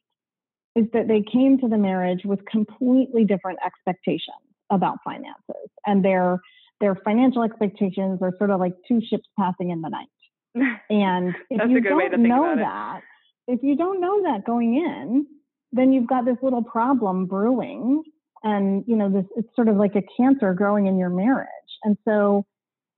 is 0.76 0.86
that 0.92 1.08
they 1.08 1.22
came 1.22 1.58
to 1.58 1.68
the 1.68 1.76
marriage 1.76 2.22
with 2.24 2.44
completely 2.46 3.24
different 3.24 3.58
expectations 3.64 4.36
about 4.70 4.98
finances 5.04 5.68
and 5.86 6.04
their 6.04 6.40
their 6.80 6.94
financial 6.94 7.42
expectations 7.42 8.20
are 8.22 8.32
sort 8.38 8.50
of 8.50 8.58
like 8.58 8.72
two 8.88 9.00
ships 9.08 9.28
passing 9.38 9.70
in 9.70 9.80
the 9.82 9.88
night. 9.88 10.08
And 10.90 11.34
if 11.50 11.70
you 11.70 11.80
don't 11.80 12.22
know 12.22 12.56
that, 12.56 13.02
if 13.46 13.62
you 13.62 13.76
don't 13.76 14.00
know 14.00 14.22
that 14.22 14.44
going 14.44 14.74
in, 14.74 15.26
then 15.72 15.92
you've 15.92 16.08
got 16.08 16.24
this 16.24 16.36
little 16.42 16.64
problem 16.64 17.26
brewing 17.26 18.02
and 18.42 18.84
you 18.86 18.96
know 18.96 19.10
this 19.10 19.24
it's 19.36 19.48
sort 19.54 19.68
of 19.68 19.76
like 19.76 19.94
a 19.96 20.02
cancer 20.16 20.54
growing 20.54 20.86
in 20.86 20.98
your 20.98 21.10
marriage. 21.10 21.48
And 21.84 21.96
so 22.06 22.44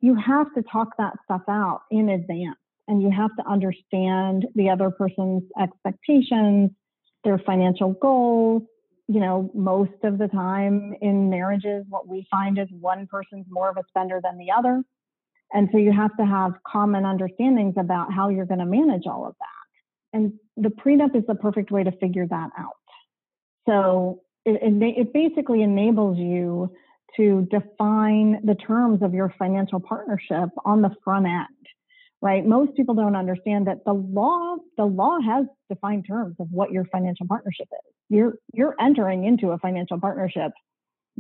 you 0.00 0.16
have 0.16 0.52
to 0.54 0.62
talk 0.62 0.88
that 0.98 1.14
stuff 1.24 1.42
out 1.48 1.82
in 1.90 2.08
advance 2.08 2.58
and 2.88 3.00
you 3.00 3.10
have 3.10 3.30
to 3.38 3.48
understand 3.48 4.46
the 4.54 4.68
other 4.68 4.90
person's 4.90 5.44
expectations, 5.60 6.70
their 7.24 7.38
financial 7.38 7.92
goals, 7.94 8.62
you 9.08 9.20
know, 9.20 9.50
most 9.54 9.92
of 10.04 10.18
the 10.18 10.28
time 10.28 10.94
in 11.00 11.30
marriages, 11.30 11.84
what 11.88 12.08
we 12.08 12.26
find 12.30 12.58
is 12.58 12.66
one 12.80 13.06
person's 13.06 13.46
more 13.48 13.70
of 13.70 13.76
a 13.76 13.82
spender 13.88 14.20
than 14.22 14.38
the 14.38 14.50
other. 14.50 14.82
And 15.52 15.68
so 15.70 15.78
you 15.78 15.92
have 15.92 16.16
to 16.16 16.24
have 16.24 16.52
common 16.66 17.04
understandings 17.04 17.74
about 17.78 18.12
how 18.12 18.28
you're 18.28 18.46
going 18.46 18.60
to 18.60 18.66
manage 18.66 19.06
all 19.06 19.26
of 19.26 19.34
that. 19.38 20.18
And 20.18 20.32
the 20.56 20.70
prenup 20.70 21.14
is 21.14 21.24
the 21.26 21.34
perfect 21.34 21.70
way 21.70 21.84
to 21.84 21.92
figure 21.92 22.26
that 22.26 22.50
out. 22.58 22.72
So 23.68 24.22
it, 24.44 24.60
it, 24.62 25.12
basically 25.12 25.62
enables 25.62 26.18
you 26.18 26.72
to 27.16 27.46
define 27.50 28.40
the 28.44 28.54
terms 28.54 29.02
of 29.02 29.14
your 29.14 29.32
financial 29.38 29.80
partnership 29.80 30.48
on 30.64 30.82
the 30.82 30.90
front 31.04 31.26
end 31.26 31.46
right? 32.22 32.46
Most 32.46 32.74
people 32.76 32.94
don't 32.94 33.16
understand 33.16 33.66
that 33.66 33.84
the 33.84 33.92
law, 33.92 34.56
the 34.78 34.84
law 34.84 35.18
has 35.20 35.44
defined 35.68 36.06
terms 36.06 36.36
of 36.38 36.46
what 36.50 36.70
your 36.70 36.84
financial 36.86 37.26
partnership 37.26 37.66
is. 37.72 37.94
You're 38.08 38.34
you're 38.54 38.76
entering 38.80 39.24
into 39.24 39.48
a 39.48 39.58
financial 39.58 40.00
partnership 40.00 40.52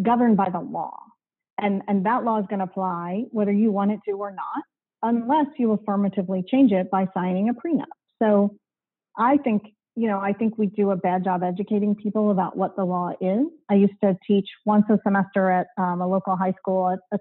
governed 0.00 0.36
by 0.36 0.48
the 0.50 0.60
law. 0.60 0.96
And 1.58 1.82
and 1.88 2.06
that 2.06 2.24
law 2.24 2.38
is 2.38 2.46
going 2.48 2.60
to 2.60 2.64
apply 2.64 3.24
whether 3.30 3.52
you 3.52 3.72
want 3.72 3.90
it 3.90 4.00
to 4.08 4.12
or 4.12 4.30
not, 4.30 4.64
unless 5.02 5.46
you 5.58 5.72
affirmatively 5.72 6.44
change 6.48 6.70
it 6.72 6.90
by 6.90 7.08
signing 7.12 7.48
a 7.48 7.54
prenup. 7.54 7.86
So 8.22 8.56
I 9.18 9.36
think, 9.38 9.62
you 9.94 10.08
know, 10.08 10.20
I 10.20 10.32
think 10.32 10.56
we 10.56 10.66
do 10.66 10.90
a 10.90 10.96
bad 10.96 11.24
job 11.24 11.42
educating 11.42 11.94
people 11.94 12.30
about 12.30 12.56
what 12.56 12.76
the 12.76 12.84
law 12.84 13.12
is. 13.20 13.46
I 13.68 13.74
used 13.74 14.00
to 14.02 14.16
teach 14.26 14.48
once 14.64 14.86
a 14.88 14.98
semester 15.04 15.50
at 15.50 15.66
um, 15.76 16.00
a 16.00 16.08
local 16.08 16.36
high 16.36 16.54
school 16.58 16.96
a, 17.12 17.18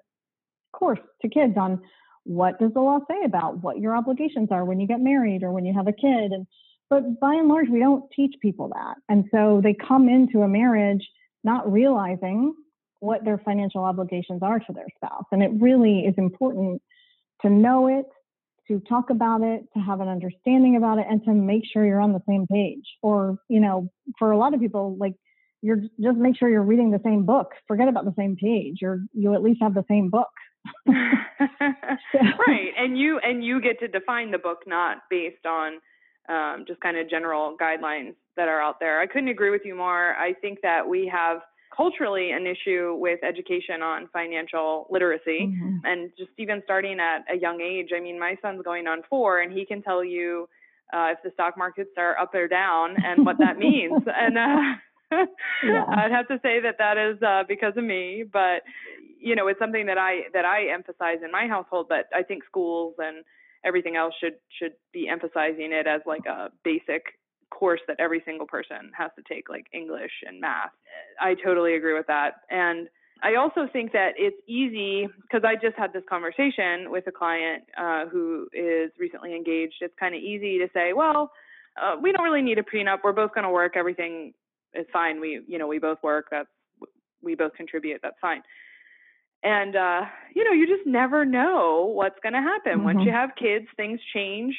course 0.72 1.00
to 1.22 1.30
kids 1.30 1.54
on 1.58 1.82
what 2.24 2.60
does 2.60 2.72
the 2.74 2.80
law 2.80 3.00
say 3.10 3.24
about 3.25 3.62
what 3.62 3.80
your 3.80 3.96
obligations 3.96 4.50
are 4.51 4.66
when 4.66 4.80
you 4.80 4.88
get 4.88 5.00
married 5.00 5.44
or 5.44 5.51
when 5.51 5.66
you 5.66 5.74
have 5.74 5.88
a 5.88 5.94
kid 5.94 6.32
and 6.32 6.48
but 6.90 7.20
by 7.20 7.34
and 7.34 7.48
large 7.48 7.68
we 7.70 7.79
don't 7.79 8.10
teach 8.16 8.34
people 8.42 8.70
that 8.70 8.96
and 9.10 9.25
so 9.31 9.60
they 9.64 9.74
come 9.74 10.07
into 10.07 10.42
a 10.42 10.48
marriage 10.48 11.07
not 11.44 11.72
realizing 11.72 12.53
what 13.00 13.24
their 13.25 13.40
financial 13.40 13.84
obligations 13.84 14.42
are 14.42 14.60
to 14.60 14.74
their 14.74 14.88
spouse 14.96 15.25
and 15.31 15.44
it 15.44 15.51
really 15.60 16.00
is 16.00 16.14
important 16.18 16.81
to 17.42 17.50
know 17.50 17.88
it 17.88 18.05
to 18.72 18.86
talk 18.88 19.10
about 19.10 19.42
it 19.42 19.66
to 19.74 19.79
have 19.79 20.01
an 20.01 20.07
understanding 20.07 20.75
about 20.75 21.00
it 21.00 21.05
and 21.10 21.24
to 21.25 21.31
make 21.34 21.64
sure 21.72 21.86
you're 21.86 22.01
on 22.01 22.14
the 22.14 22.22
same 22.27 22.48
page. 22.48 22.86
Or 23.01 23.38
you 23.50 23.60
know 23.60 23.90
for 24.18 24.31
a 24.31 24.38
lot 24.38 24.53
of 24.53 24.60
people 24.60 24.98
like 25.00 25.14
you're 25.62 25.77
just 26.01 26.18
make 26.18 26.38
sure 26.38 26.50
you're 26.50 26.64
reading 26.64 26.92
the 26.92 27.01
same 27.03 27.25
book. 27.25 27.51
Forget 27.68 27.88
about 27.88 28.05
the 28.05 28.14
same 28.18 28.36
page. 28.36 28.79
Or 28.84 29.01
you 29.14 29.34
at 29.34 29.44
least 29.44 29.62
have 29.62 29.74
the 29.74 29.86
same 29.88 30.10
book. 30.10 30.29
Right. 32.48 32.72
And 32.77 32.98
you 32.98 33.20
and 33.20 33.44
you 33.44 33.62
get 33.62 33.79
to 33.79 33.88
define 33.88 34.31
the 34.31 34.38
book 34.38 34.60
not 34.68 34.98
based 35.10 35.46
on 35.46 35.74
um, 36.29 36.66
just 36.68 36.79
kind 36.81 36.98
of 36.98 37.10
general 37.10 37.55
guidelines 37.60 38.16
that 38.38 38.48
are 38.48 38.62
out 38.62 38.79
there. 38.79 39.00
I 39.00 39.07
couldn't 39.07 39.29
agree 39.29 39.50
with 39.50 39.62
you 39.66 39.75
more. 39.75 40.16
I 40.16 40.34
think 40.34 40.60
that 40.64 40.88
we 40.88 41.07
have 41.07 41.42
culturally 41.75 42.31
an 42.31 42.46
issue 42.46 42.96
with 43.00 43.20
education 43.24 43.81
on 43.81 44.07
financial 44.12 44.88
literacy 44.90 45.48
mm-hmm. 45.48 45.77
and 45.86 46.12
just 46.18 46.31
even 46.38 46.62
starting 46.64 47.00
at 47.00 47.24
a 47.34 47.38
young 47.38 47.62
age 47.62 47.90
i 47.96 48.00
mean 48.00 48.20
my 48.20 48.36
son's 48.42 48.62
going 48.64 48.88
on 48.88 49.01
four 49.10 49.40
and 49.40 49.51
he 49.53 49.66
can 49.66 49.81
tell 49.81 50.03
you 50.03 50.48
uh, 50.94 51.07
if 51.14 51.20
the 51.24 51.31
stock 51.34 51.57
markets 51.57 51.92
are 51.98 52.18
up 52.18 52.36
or 52.36 52.48
down 52.48 52.96
and 53.05 53.25
what 53.25 53.38
that 53.38 53.57
means 53.70 54.03
and 54.07 54.38
uh, 54.38 54.75
yeah. 55.64 55.86
I'd 55.90 56.12
have 56.12 56.27
to 56.29 56.40
say 56.42 56.62
that 56.62 56.77
that 56.77 56.98
is 56.98 57.22
uh, 57.22 57.44
because 57.48 57.74
of 57.75 57.84
me, 57.84 58.24
but 58.31 58.64
you 59.20 59.36
know, 59.36 59.48
it's 59.48 59.60
something 59.60 59.86
that 59.86 59.98
I 59.98 60.22
that 60.34 60.46
I 60.46 60.72
emphasize 60.74 61.18
in 61.24 61.31
my 61.31 61.48
household. 61.48 61.88
But 61.90 62.05
I 62.16 62.24
think 62.24 62.44
schools 62.46 62.96
and 62.98 63.24
everything 63.66 63.96
else 63.96 64.14
should 64.22 64.36
should 64.57 64.74
be 64.94 65.07
emphasizing 65.07 65.72
it 65.72 65.86
as 65.88 66.01
like 66.05 66.25
a 66.25 66.50
basic 66.64 67.03
course 67.51 67.81
that 67.87 67.98
every 68.00 68.24
single 68.25 68.48
person 68.48 68.92
has 68.98 69.11
to 69.18 69.24
take, 69.31 69.48
like 69.50 69.68
English 69.72 70.11
and 70.27 70.42
math. 70.42 70.72
I 71.20 71.35
totally 71.35 71.75
agree 71.75 71.94
with 71.94 72.07
that, 72.07 72.31
and 72.50 72.87
I 73.22 73.35
also 73.35 73.68
think 73.72 73.92
that 73.92 74.14
it's 74.18 74.42
easy 74.48 75.07
because 75.22 75.44
I 75.46 75.53
just 75.55 75.77
had 75.77 75.94
this 75.94 76.03
conversation 76.09 76.90
with 76.90 77.05
a 77.05 77.11
client 77.11 77.66
uh, 77.77 78.07
who 78.07 78.48
is 78.51 78.90
recently 78.98 79.35
engaged. 79.35 79.75
It's 79.81 79.94
kind 80.00 80.16
of 80.16 80.22
easy 80.22 80.57
to 80.57 80.68
say, 80.74 80.94
well. 80.94 81.31
Uh, 81.81 81.96
we 82.01 82.11
don't 82.11 82.25
really 82.25 82.42
need 82.42 82.57
a 82.57 82.64
prenup. 82.64 82.98
We're 83.01 83.14
both 83.14 83.33
going 83.33 83.46
to 83.46 83.50
work. 83.50 83.77
Everything 83.77 84.33
is 84.74 84.85
fine. 84.92 85.22
We, 85.22 85.40
you 85.48 85.57
know, 85.57 85.68
we 85.68 85.79
both 85.79 86.00
work. 86.03 86.25
That's, 86.29 86.50
we 87.24 87.33
both 87.33 87.53
contribute. 87.53 88.01
That's 88.03 88.18
fine. 88.20 88.42
And, 89.42 89.77
uh, 89.77 90.01
you 90.35 90.44
know, 90.44 90.51
you 90.51 90.68
just 90.68 90.85
never 90.85 91.24
know 91.24 91.90
what's 91.96 92.20
going 92.22 92.33
to 92.33 92.42
happen. 92.42 92.74
Mm-hmm. 92.74 92.83
Once 92.83 93.00
you 93.05 93.11
have 93.14 93.29
kids, 93.40 93.68
things 93.77 94.01
change. 94.14 94.53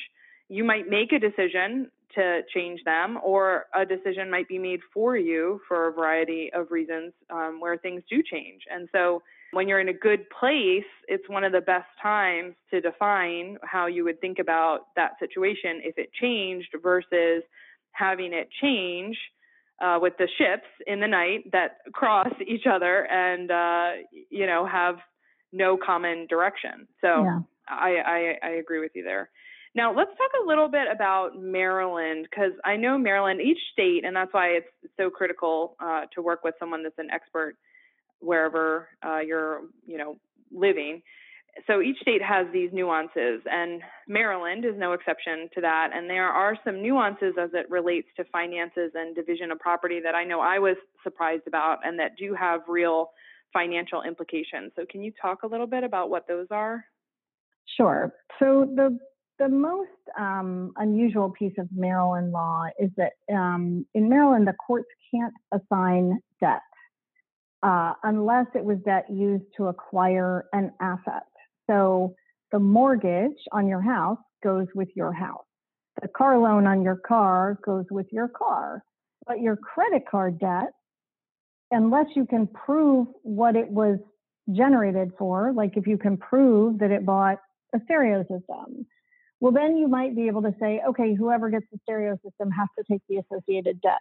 You 0.49 0.65
might 0.65 0.89
make 0.89 1.13
a 1.13 1.19
decision 1.19 1.91
to 2.15 2.41
change 2.55 2.81
them, 2.85 3.19
or 3.23 3.67
a 3.75 3.85
decision 3.85 4.31
might 4.31 4.49
be 4.49 4.59
made 4.59 4.81
for 4.93 5.17
you 5.17 5.61
for 5.69 5.89
a 5.89 5.93
variety 5.93 6.51
of 6.55 6.71
reasons 6.71 7.13
um, 7.31 7.59
where 7.61 7.77
things 7.77 8.03
do 8.09 8.23
change. 8.23 8.63
And 8.71 8.89
so, 8.93 9.23
when 9.53 9.69
you're 9.69 9.81
in 9.81 9.89
a 9.89 9.95
good 9.95 10.25
place, 10.31 10.89
it's 11.09 11.29
one 11.29 11.45
of 11.45 11.53
the 11.53 11.61
best 11.61 11.89
times 12.03 12.55
to 12.71 12.81
define 12.81 13.59
how 13.63 13.87
you 13.87 14.03
would 14.05 14.19
think 14.21 14.39
about 14.39 14.87
that 14.97 15.13
situation 15.21 15.83
if 15.85 15.99
it 15.99 16.11
changed 16.19 16.69
versus 16.83 17.43
having 17.93 18.33
it 18.33 18.49
change 18.63 19.17
uh, 19.83 19.99
with 20.01 20.15
the 20.19 20.29
ships 20.39 20.69
in 20.87 21.01
the 21.01 21.07
night 21.07 21.51
that 21.53 21.79
cross 21.93 22.29
each 22.47 22.65
other 22.67 23.07
and 23.11 23.51
uh, 23.51 23.91
you 24.31 24.47
know 24.47 24.67
have 24.67 24.97
no 25.53 25.77
common 25.77 26.27
direction. 26.29 26.89
So 27.01 27.25
yeah. 27.25 27.39
I, 27.69 27.97
I 28.07 28.49
I 28.49 28.51
agree 28.53 28.81
with 28.81 28.93
you 28.95 29.05
there. 29.05 29.31
Now 29.75 29.95
let's 29.95 30.11
talk 30.11 30.31
a 30.45 30.47
little 30.47 30.69
bit 30.69 30.87
about 30.93 31.41
Maryland 31.41 32.27
because 32.31 32.53
I 32.65 32.77
know 32.77 32.99
Maryland, 32.99 33.41
each 33.41 33.59
state, 33.73 34.05
and 34.05 34.15
that's 34.15 34.33
why 34.33 34.49
it's 34.49 34.67
so 34.99 35.09
critical 35.09 35.77
uh, 35.81 36.03
to 36.15 36.23
work 36.23 36.45
with 36.45 36.55
someone 36.59 36.83
that's 36.83 36.99
an 36.99 37.11
expert 37.11 37.57
wherever 38.21 38.89
uh, 39.05 39.19
you're 39.19 39.63
you 39.87 39.99
know 39.99 40.17
living 40.53 41.03
so 41.67 41.81
each 41.81 41.99
state 42.01 42.23
has 42.23 42.47
these 42.53 42.71
nuances, 42.73 43.43
and 43.51 43.83
Maryland 44.09 44.65
is 44.65 44.75
no 44.77 44.93
exception 44.93 45.49
to 45.55 45.61
that. 45.61 45.91
And 45.95 46.09
there 46.09 46.29
are 46.29 46.57
some 46.65 46.83
nuances 46.83 47.35
as 47.41 47.51
it 47.53 47.71
relates 47.71 48.09
to 48.17 48.25
finances 48.33 48.93
and 48.95 49.15
division 49.15 49.51
of 49.53 49.59
property 49.59 50.01
that 50.03 50.15
I 50.15 50.25
know 50.25 50.41
I 50.41 50.59
was 50.59 50.77
surprised 51.03 51.47
about 51.47 51.79
and 51.85 51.99
that 51.99 52.17
do 52.19 52.35
have 52.35 52.63
real 52.69 53.11
financial 53.53 54.03
implications. 54.03 54.73
So, 54.77 54.87
can 54.91 55.03
you 55.03 55.13
talk 55.21 55.43
a 55.43 55.47
little 55.47 55.67
bit 55.67 55.85
about 55.85 56.09
what 56.09 56.27
those 56.27 56.47
are? 56.51 56.85
Sure. 57.77 58.13
So, 58.39 58.67
the 58.75 58.99
the 59.43 59.49
most 59.49 59.89
um, 60.17 60.73
unusual 60.77 61.31
piece 61.31 61.55
of 61.59 61.69
Maryland 61.75 62.31
law 62.31 62.67
is 62.79 62.91
that 62.97 63.13
um, 63.35 63.85
in 63.93 64.09
Maryland, 64.09 64.47
the 64.47 64.53
courts 64.53 64.89
can't 65.13 65.35
assign 65.53 66.21
debt 66.41 66.61
uh, 67.65 67.95
unless 68.05 68.47
it 68.55 68.65
was 68.65 68.79
debt 68.85 69.07
used 69.11 69.45
to 69.57 69.67
acquire 69.67 70.45
an 70.53 70.71
asset. 70.81 71.25
So 71.69 72.15
the 72.53 72.61
mortgage 72.61 73.39
on 73.51 73.67
your 73.67 73.81
house 73.81 74.19
goes 74.45 74.69
with 74.77 74.89
your 74.95 75.13
house. 75.13 75.45
The 76.01 76.09
car 76.09 76.39
loan 76.39 76.69
on 76.69 76.83
your 76.83 76.97
car 76.97 77.59
goes 77.65 77.87
with 77.91 78.07
your 78.13 78.29
car. 78.29 78.85
But 79.27 79.41
your 79.41 79.57
credit 79.57 80.05
card 80.09 80.39
debt, 80.39 80.71
unless 81.73 82.07
you 82.15 82.27
can 82.27 82.47
prove 82.47 83.09
what 83.23 83.57
it 83.57 83.69
was 83.69 83.99
generated 84.53 85.11
for, 85.19 85.53
like 85.53 85.77
if 85.77 85.89
you 85.89 85.99
can 85.99 86.17
prove 86.17 86.79
that 86.79 86.93
it 86.93 87.05
bought 87.05 87.39
a 87.75 87.81
stereo 87.85 88.23
system, 88.23 88.87
well, 89.43 89.51
then 89.51 89.77
you 89.77 89.89
might 89.89 90.15
be 90.15 90.29
able 90.29 90.43
to 90.43 90.55
say, 90.61 90.81
okay, 90.89 91.17
whoever 91.17 91.51
gets 91.51 91.67
the 91.73 91.79
stereo 91.83 92.17
system 92.25 92.49
has 92.53 92.69
to 92.79 92.85
take 92.89 93.03
the 93.09 93.17
associated 93.17 93.81
debt. 93.81 93.99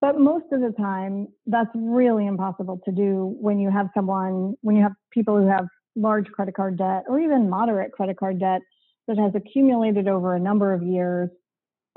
But 0.00 0.18
most 0.18 0.46
of 0.52 0.62
the 0.62 0.72
time, 0.72 1.28
that's 1.44 1.68
really 1.74 2.26
impossible 2.26 2.80
to 2.86 2.90
do 2.90 3.36
when 3.38 3.58
you 3.58 3.70
have 3.70 3.88
someone, 3.94 4.54
when 4.62 4.74
you 4.74 4.82
have 4.82 4.92
people 5.12 5.36
who 5.36 5.46
have 5.46 5.66
large 5.96 6.28
credit 6.28 6.54
card 6.54 6.78
debt 6.78 7.02
or 7.08 7.20
even 7.20 7.50
moderate 7.50 7.92
credit 7.92 8.16
card 8.16 8.40
debt 8.40 8.62
that 9.06 9.18
has 9.18 9.32
accumulated 9.34 10.08
over 10.08 10.34
a 10.34 10.40
number 10.40 10.72
of 10.72 10.82
years 10.82 11.28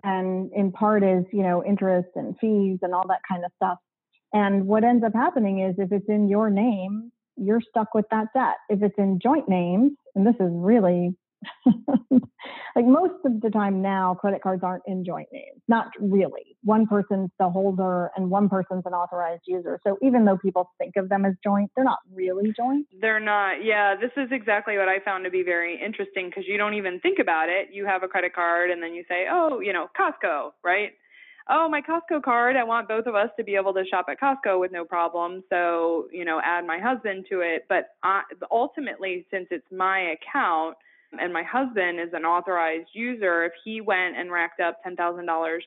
and 0.04 0.52
in 0.54 0.74
part 0.74 1.06
is, 1.06 1.24
you 1.32 1.44
know, 1.44 1.64
interest 1.64 2.10
and 2.16 2.36
fees 2.42 2.80
and 2.82 2.94
all 2.94 3.08
that 3.08 3.22
kind 3.30 3.46
of 3.46 3.52
stuff. 3.56 3.78
And 4.34 4.68
what 4.68 4.84
ends 4.84 5.06
up 5.06 5.14
happening 5.14 5.60
is 5.60 5.76
if 5.78 5.94
it's 5.94 6.10
in 6.10 6.28
your 6.28 6.50
name, 6.50 7.14
you're 7.38 7.62
stuck 7.62 7.94
with 7.94 8.08
that 8.12 8.28
debt. 8.34 8.58
If 8.68 8.84
it's 8.84 8.98
in 8.98 9.20
joint 9.24 9.48
names, 9.48 9.94
and 10.16 10.28
this 10.28 10.36
is 10.42 10.50
really 10.52 11.16
like 12.76 12.86
most 12.86 13.14
of 13.26 13.42
the 13.42 13.50
time 13.50 13.82
now, 13.82 14.16
credit 14.16 14.42
cards 14.42 14.64
aren't 14.64 14.84
in 14.88 15.04
joint 15.04 15.28
names. 15.32 15.62
Not 15.68 15.88
really. 16.00 16.58
One 16.64 16.88
person's 16.88 17.30
the 17.40 17.50
holder 17.50 18.12
and 18.16 18.30
one 18.30 18.50
person's 18.50 18.84
an 18.86 18.94
authorized 18.94 19.44
user. 19.46 19.80
So 19.86 19.98
even 20.02 20.26
though 20.26 20.38
people 20.38 20.70
think 20.78 20.96
of 20.98 21.10
them 21.10 21.26
as 21.26 21.34
joint, 21.44 21.72
they're 21.76 21.86
not 21.86 22.00
really 22.14 22.54
joint. 22.56 22.88
They're 23.00 23.20
not. 23.20 23.64
Yeah, 23.64 23.96
this 23.96 24.12
is 24.18 24.30
exactly 24.32 24.78
what 24.78 24.88
I 24.88 25.00
found 25.00 25.24
to 25.26 25.32
be 25.32 25.44
very 25.44 25.82
interesting 25.84 26.30
because 26.30 26.46
you 26.48 26.58
don't 26.58 26.74
even 26.74 27.00
think 27.00 27.20
about 27.20 27.50
it. 27.50 27.70
You 27.72 27.86
have 27.86 28.04
a 28.04 28.08
credit 28.08 28.34
card 28.34 28.72
and 28.72 28.82
then 28.82 28.94
you 28.94 29.04
say, 29.08 29.26
oh, 29.30 29.60
you 29.60 29.74
know, 29.74 29.88
Costco, 29.98 30.52
right? 30.64 30.92
oh, 31.50 31.68
my 31.70 31.82
Costco 31.82 32.24
card, 32.24 32.56
I 32.56 32.64
want 32.64 32.88
both 32.88 33.06
of 33.06 33.16
us 33.16 33.30
to 33.38 33.44
be 33.44 33.56
able 33.56 33.74
to 33.74 33.84
shop 33.86 34.06
at 34.10 34.20
Costco 34.20 34.60
with 34.60 34.72
no 34.72 34.86
problem. 34.86 35.44
So, 35.50 36.08
you 36.12 36.26
know, 36.26 36.40
add 36.44 36.66
my 36.66 36.80
husband 36.80 37.26
to 37.30 37.42
it. 37.42 37.66
But 37.68 37.90
I, 38.04 38.22
ultimately, 38.50 39.26
since 39.32 39.48
it's 39.52 39.66
my 39.72 40.14
account 40.14 40.78
and 41.19 41.34
my 41.34 41.43
husband 41.43 42.00
is 42.00 42.10
an 42.13 42.26
authorized 42.26 42.89
user, 42.93 43.45
if 43.45 43.54
he 43.63 43.82
went 43.82 44.17
and 44.17 44.32
racked 44.32 44.60
up 44.60 44.78
$10,000 44.86 45.60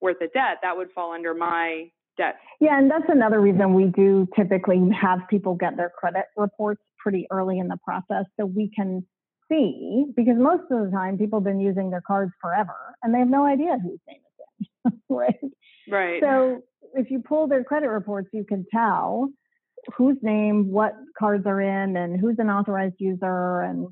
worth 0.00 0.20
of 0.20 0.32
debt, 0.32 0.58
that 0.62 0.76
would 0.76 0.90
fall 0.92 1.12
under 1.12 1.34
my 1.34 1.90
debt. 2.16 2.36
Yeah, 2.60 2.78
and 2.78 2.90
that's 2.90 3.08
another 3.08 3.40
reason 3.40 3.74
we 3.74 3.86
do 3.86 4.28
typically 4.36 4.80
have 5.00 5.20
people 5.28 5.54
get 5.54 5.76
their 5.76 5.90
credit 5.90 6.26
reports 6.36 6.82
pretty 6.98 7.26
early 7.30 7.58
in 7.58 7.68
the 7.68 7.78
process 7.84 8.26
so 8.38 8.46
we 8.46 8.70
can 8.74 9.06
see 9.50 10.06
because 10.16 10.36
most 10.36 10.62
of 10.70 10.84
the 10.84 10.90
time 10.90 11.18
people 11.18 11.40
have 11.40 11.44
been 11.44 11.60
using 11.60 11.90
their 11.90 12.02
cards 12.06 12.32
forever 12.40 12.76
and 13.02 13.14
they 13.14 13.18
have 13.18 13.28
no 13.28 13.44
idea 13.44 13.76
whose 13.82 13.98
name 14.06 14.20
it's 14.60 14.68
in, 14.84 15.16
right? 15.16 15.34
Right. 15.90 16.22
So 16.22 16.62
if 16.94 17.10
you 17.10 17.20
pull 17.20 17.48
their 17.48 17.64
credit 17.64 17.88
reports, 17.88 18.28
you 18.32 18.44
can 18.44 18.64
tell 18.70 19.30
whose 19.96 20.16
name, 20.22 20.70
what 20.70 20.94
cards 21.18 21.44
are 21.46 21.60
in, 21.60 21.96
and 21.96 22.20
who's 22.20 22.36
an 22.38 22.48
authorized 22.48 22.94
user. 22.98 23.62
And 23.62 23.88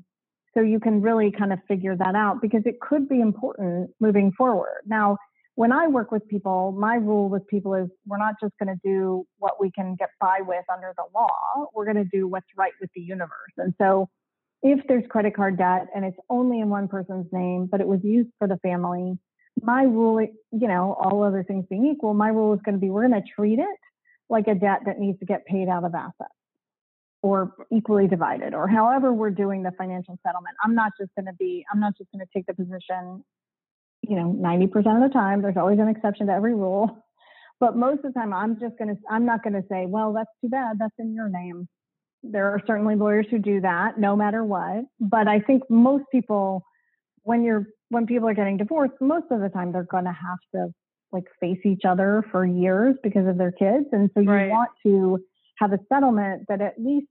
so 0.53 0.61
you 0.61 0.79
can 0.79 1.01
really 1.01 1.31
kind 1.31 1.53
of 1.53 1.59
figure 1.67 1.95
that 1.95 2.15
out 2.15 2.41
because 2.41 2.63
it 2.65 2.79
could 2.81 3.07
be 3.07 3.21
important 3.21 3.89
moving 3.99 4.31
forward. 4.37 4.81
Now, 4.85 5.17
when 5.55 5.71
I 5.71 5.87
work 5.87 6.11
with 6.11 6.27
people, 6.27 6.71
my 6.71 6.95
rule 6.95 7.29
with 7.29 7.45
people 7.47 7.73
is 7.73 7.89
we're 8.05 8.17
not 8.17 8.35
just 8.41 8.53
going 8.57 8.73
to 8.73 8.79
do 8.83 9.25
what 9.37 9.59
we 9.59 9.71
can 9.71 9.95
get 9.95 10.09
by 10.19 10.39
with 10.41 10.63
under 10.71 10.93
the 10.97 11.03
law. 11.13 11.67
We're 11.73 11.85
going 11.85 12.03
to 12.03 12.09
do 12.11 12.27
what's 12.27 12.47
right 12.57 12.71
with 12.79 12.89
the 12.95 13.01
universe. 13.01 13.53
And 13.57 13.73
so 13.77 14.09
if 14.61 14.79
there's 14.87 15.03
credit 15.09 15.35
card 15.35 15.57
debt 15.57 15.87
and 15.95 16.05
it's 16.05 16.17
only 16.29 16.59
in 16.59 16.69
one 16.69 16.87
person's 16.87 17.27
name, 17.31 17.67
but 17.69 17.81
it 17.81 17.87
was 17.87 17.99
used 18.03 18.29
for 18.39 18.47
the 18.47 18.57
family, 18.57 19.17
my 19.61 19.83
rule, 19.83 20.21
you 20.21 20.67
know, 20.67 20.93
all 20.93 21.23
other 21.23 21.43
things 21.43 21.65
being 21.69 21.85
equal, 21.85 22.13
my 22.13 22.29
rule 22.29 22.53
is 22.53 22.59
going 22.63 22.75
to 22.75 22.79
be 22.79 22.89
we're 22.89 23.07
going 23.07 23.21
to 23.21 23.27
treat 23.35 23.59
it 23.59 23.79
like 24.29 24.47
a 24.47 24.55
debt 24.55 24.79
that 24.85 24.99
needs 24.99 25.19
to 25.19 25.25
get 25.25 25.45
paid 25.45 25.67
out 25.67 25.83
of 25.83 25.93
assets 25.93 26.33
or 27.23 27.53
equally 27.71 28.07
divided 28.07 28.53
or 28.53 28.67
however 28.67 29.13
we're 29.13 29.29
doing 29.29 29.63
the 29.63 29.71
financial 29.77 30.17
settlement. 30.25 30.55
I'm 30.63 30.73
not 30.73 30.91
just 30.99 31.11
going 31.15 31.27
to 31.27 31.33
be, 31.33 31.63
I'm 31.71 31.79
not 31.79 31.97
just 31.97 32.11
going 32.11 32.25
to 32.25 32.29
take 32.35 32.47
the 32.47 32.53
position, 32.53 33.23
you 34.01 34.15
know, 34.15 34.33
90% 34.33 34.65
of 34.75 35.07
the 35.07 35.13
time, 35.13 35.41
there's 35.41 35.57
always 35.57 35.79
an 35.79 35.87
exception 35.87 36.27
to 36.27 36.33
every 36.33 36.55
rule. 36.55 37.05
But 37.59 37.77
most 37.77 38.03
of 38.03 38.13
the 38.13 38.19
time, 38.19 38.33
I'm 38.33 38.59
just 38.59 38.75
going 38.79 38.95
to, 38.95 38.97
I'm 39.09 39.25
not 39.25 39.43
going 39.43 39.53
to 39.53 39.63
say, 39.69 39.85
well, 39.85 40.13
that's 40.13 40.31
too 40.41 40.49
bad. 40.49 40.77
That's 40.79 40.95
in 40.97 41.13
your 41.13 41.29
name. 41.29 41.67
There 42.23 42.47
are 42.47 42.59
certainly 42.65 42.95
lawyers 42.95 43.27
who 43.29 43.37
do 43.37 43.61
that 43.61 43.99
no 43.99 44.15
matter 44.15 44.43
what. 44.43 44.85
But 44.99 45.27
I 45.27 45.39
think 45.39 45.63
most 45.69 46.05
people, 46.11 46.63
when 47.23 47.43
you're 47.43 47.67
when 47.89 48.07
people 48.07 48.27
are 48.29 48.33
getting 48.33 48.57
divorced, 48.57 48.93
most 49.01 49.25
of 49.31 49.41
the 49.41 49.49
time 49.49 49.73
they're 49.73 49.83
going 49.83 50.05
to 50.05 50.11
have 50.11 50.39
to 50.55 50.73
like 51.11 51.25
face 51.39 51.59
each 51.65 51.83
other 51.85 52.23
for 52.31 52.45
years 52.45 52.95
because 53.03 53.27
of 53.27 53.37
their 53.37 53.51
kids. 53.51 53.85
And 53.91 54.09
so 54.13 54.21
you 54.21 54.31
right. 54.31 54.49
want 54.49 54.69
to 54.83 55.19
have 55.59 55.73
a 55.73 55.79
settlement 55.89 56.45
that 56.47 56.61
at 56.61 56.75
least 56.79 57.07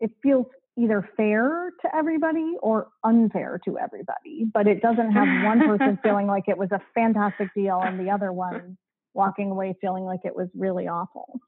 it 0.00 0.10
feels 0.22 0.46
either 0.78 1.06
fair 1.16 1.70
to 1.82 1.94
everybody 1.94 2.54
or 2.62 2.88
unfair 3.04 3.60
to 3.64 3.78
everybody, 3.78 4.46
but 4.52 4.66
it 4.66 4.80
doesn't 4.80 5.12
have 5.12 5.44
one 5.44 5.60
person 5.60 5.98
feeling 6.02 6.26
like 6.26 6.44
it 6.48 6.56
was 6.56 6.70
a 6.72 6.80
fantastic 6.94 7.48
deal 7.54 7.80
and 7.82 8.00
the 8.00 8.10
other 8.10 8.32
one 8.32 8.76
walking 9.14 9.50
away 9.50 9.74
feeling 9.80 10.04
like 10.04 10.20
it 10.24 10.34
was 10.34 10.48
really 10.54 10.88
awful. 10.88 11.40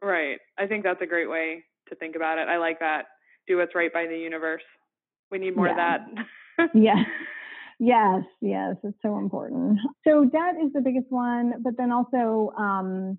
Right. 0.00 0.38
I 0.58 0.66
think 0.66 0.84
that's 0.84 1.02
a 1.02 1.06
great 1.06 1.28
way 1.28 1.64
to 1.88 1.94
think 1.94 2.16
about 2.16 2.38
it. 2.38 2.48
I 2.48 2.56
like 2.56 2.80
that. 2.80 3.06
Do 3.46 3.58
what's 3.58 3.74
right 3.74 3.92
by 3.92 4.06
the 4.06 4.16
universe. 4.16 4.62
We 5.30 5.38
need 5.38 5.54
more 5.54 5.66
yeah. 5.66 5.96
of 5.96 6.00
that. 6.58 6.68
yeah. 6.74 7.04
Yes, 7.84 8.22
yes, 8.40 8.76
it's 8.84 8.96
so 9.02 9.18
important. 9.18 9.80
So 10.06 10.24
debt 10.24 10.54
is 10.64 10.72
the 10.72 10.80
biggest 10.80 11.06
one, 11.10 11.54
but 11.64 11.72
then 11.76 11.90
also 11.90 12.52
um, 12.56 13.18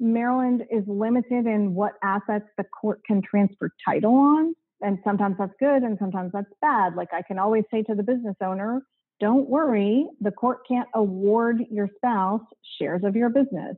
Maryland 0.00 0.64
is 0.70 0.84
limited 0.86 1.46
in 1.46 1.74
what 1.74 1.92
assets 2.02 2.46
the 2.58 2.64
court 2.64 3.00
can 3.06 3.22
transfer 3.22 3.70
title 3.86 4.14
on. 4.14 4.54
And 4.80 4.98
sometimes 5.04 5.36
that's 5.38 5.54
good 5.58 5.82
and 5.82 5.96
sometimes 5.98 6.32
that's 6.32 6.52
bad. 6.60 6.94
Like 6.94 7.08
I 7.12 7.22
can 7.22 7.38
always 7.38 7.64
say 7.70 7.82
to 7.84 7.94
the 7.94 8.02
business 8.02 8.36
owner, 8.42 8.82
don't 9.20 9.48
worry, 9.48 10.06
the 10.20 10.32
court 10.32 10.58
can't 10.68 10.88
award 10.94 11.62
your 11.70 11.88
spouse 11.96 12.42
shares 12.78 13.02
of 13.04 13.16
your 13.16 13.30
business. 13.30 13.76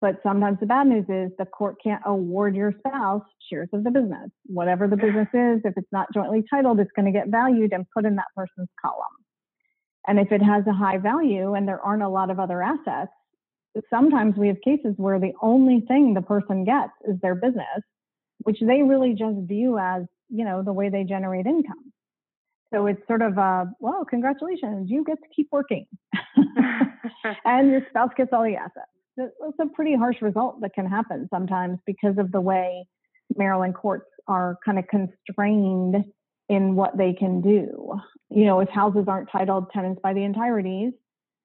But 0.00 0.16
sometimes 0.22 0.58
the 0.60 0.66
bad 0.66 0.86
news 0.86 1.06
is 1.08 1.32
the 1.38 1.46
court 1.46 1.76
can't 1.82 2.02
award 2.06 2.54
your 2.54 2.72
spouse 2.78 3.22
shares 3.50 3.68
of 3.72 3.84
the 3.84 3.90
business. 3.90 4.30
Whatever 4.46 4.86
the 4.86 4.96
business 4.96 5.28
is, 5.32 5.60
if 5.64 5.74
it's 5.76 5.90
not 5.90 6.06
jointly 6.14 6.44
titled, 6.50 6.78
it's 6.78 6.90
going 6.94 7.06
to 7.06 7.12
get 7.12 7.28
valued 7.28 7.72
and 7.72 7.84
put 7.96 8.04
in 8.04 8.16
that 8.16 8.26
person's 8.36 8.68
column. 8.80 9.06
And 10.06 10.20
if 10.20 10.30
it 10.30 10.42
has 10.42 10.64
a 10.66 10.72
high 10.72 10.98
value 10.98 11.54
and 11.54 11.66
there 11.66 11.80
aren't 11.80 12.02
a 12.02 12.08
lot 12.08 12.30
of 12.30 12.38
other 12.38 12.62
assets, 12.62 13.10
sometimes 13.90 14.36
we 14.36 14.48
have 14.48 14.60
cases 14.64 14.94
where 14.96 15.18
the 15.18 15.32
only 15.42 15.80
thing 15.86 16.14
the 16.14 16.22
person 16.22 16.64
gets 16.64 16.92
is 17.06 17.16
their 17.20 17.34
business, 17.34 17.82
which 18.38 18.58
they 18.60 18.82
really 18.82 19.14
just 19.14 19.36
view 19.46 19.78
as, 19.78 20.02
you 20.28 20.44
know, 20.44 20.62
the 20.62 20.72
way 20.72 20.88
they 20.88 21.04
generate 21.04 21.46
income. 21.46 21.92
So 22.72 22.86
it's 22.86 23.00
sort 23.06 23.22
of 23.22 23.38
a, 23.38 23.66
well, 23.80 24.04
congratulations, 24.04 24.90
you 24.90 25.04
get 25.04 25.18
to 25.22 25.28
keep 25.34 25.48
working. 25.50 25.86
and 27.44 27.70
your 27.70 27.82
spouse 27.88 28.10
gets 28.16 28.30
all 28.32 28.44
the 28.44 28.56
assets. 28.56 28.90
It's 29.16 29.58
a 29.60 29.66
pretty 29.74 29.96
harsh 29.96 30.20
result 30.22 30.60
that 30.60 30.74
can 30.74 30.86
happen 30.86 31.28
sometimes 31.32 31.78
because 31.86 32.18
of 32.18 32.30
the 32.30 32.40
way 32.40 32.86
Maryland 33.36 33.74
courts 33.74 34.06
are 34.28 34.58
kind 34.64 34.78
of 34.78 34.84
constrained 34.88 36.04
in 36.48 36.76
what 36.76 36.96
they 36.96 37.12
can 37.12 37.40
do. 37.40 37.94
You 38.30 38.44
know, 38.44 38.60
if 38.60 38.68
houses 38.68 39.04
aren't 39.08 39.30
titled 39.30 39.70
tenants 39.72 40.00
by 40.02 40.12
the 40.12 40.24
entireties, 40.24 40.92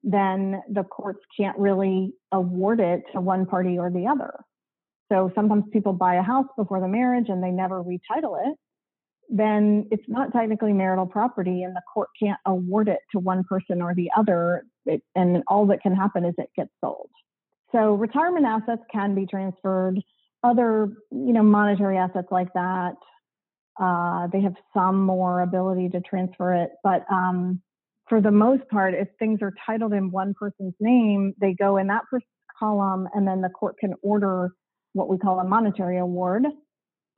then 0.04 0.62
the 0.70 0.84
courts 0.84 1.20
can't 1.36 1.58
really 1.58 2.12
award 2.32 2.80
it 2.80 3.02
to 3.12 3.20
one 3.20 3.46
party 3.46 3.78
or 3.78 3.90
the 3.90 4.06
other. 4.06 4.32
So 5.10 5.30
sometimes 5.34 5.64
people 5.72 5.92
buy 5.92 6.14
a 6.14 6.22
house 6.22 6.46
before 6.56 6.80
the 6.80 6.88
marriage 6.88 7.26
and 7.28 7.42
they 7.42 7.50
never 7.50 7.82
retitle 7.82 8.38
it. 8.46 8.56
Then 9.30 9.88
it's 9.90 10.04
not 10.06 10.32
technically 10.32 10.74
marital 10.74 11.06
property, 11.06 11.62
and 11.62 11.74
the 11.74 11.80
court 11.92 12.10
can't 12.20 12.38
award 12.44 12.88
it 12.88 13.00
to 13.12 13.18
one 13.18 13.42
person 13.44 13.80
or 13.80 13.94
the 13.94 14.10
other. 14.14 14.64
It, 14.84 15.02
and 15.14 15.42
all 15.48 15.66
that 15.68 15.80
can 15.80 15.96
happen 15.96 16.26
is 16.26 16.34
it 16.36 16.50
gets 16.54 16.70
sold. 16.82 17.08
So 17.72 17.94
retirement 17.94 18.44
assets 18.44 18.82
can 18.92 19.14
be 19.14 19.24
transferred. 19.24 19.98
Other, 20.42 20.92
you 21.10 21.32
know, 21.32 21.42
monetary 21.42 21.96
assets 21.96 22.28
like 22.30 22.52
that 22.52 22.96
uh, 23.80 24.28
they 24.32 24.40
have 24.40 24.54
some 24.72 25.02
more 25.02 25.40
ability 25.40 25.88
to 25.90 26.00
transfer 26.00 26.54
it, 26.54 26.70
but 26.82 27.04
um, 27.10 27.60
for 28.08 28.20
the 28.20 28.30
most 28.30 28.68
part, 28.68 28.94
if 28.94 29.08
things 29.18 29.40
are 29.42 29.52
titled 29.66 29.92
in 29.92 30.10
one 30.10 30.34
person's 30.38 30.74
name, 30.80 31.34
they 31.40 31.54
go 31.54 31.78
in 31.78 31.86
that 31.88 32.02
person's 32.10 32.28
column, 32.58 33.08
and 33.14 33.26
then 33.26 33.40
the 33.40 33.48
court 33.48 33.76
can 33.78 33.94
order 34.02 34.50
what 34.92 35.08
we 35.08 35.18
call 35.18 35.40
a 35.40 35.44
monetary 35.44 35.98
award 35.98 36.44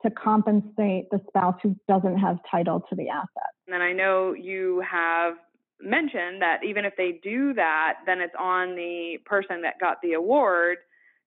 to 0.03 0.11
compensate 0.11 1.09
the 1.11 1.19
spouse 1.27 1.55
who 1.61 1.75
doesn't 1.87 2.17
have 2.17 2.37
title 2.49 2.83
to 2.89 2.95
the 2.95 3.09
asset. 3.09 3.51
And 3.67 3.83
I 3.83 3.93
know 3.93 4.33
you 4.33 4.83
have 4.89 5.35
mentioned 5.81 6.41
that 6.41 6.63
even 6.63 6.85
if 6.85 6.93
they 6.97 7.19
do 7.21 7.53
that, 7.55 7.95
then 8.05 8.21
it's 8.21 8.33
on 8.39 8.75
the 8.75 9.17
person 9.25 9.61
that 9.63 9.79
got 9.79 9.97
the 10.01 10.13
award 10.13 10.77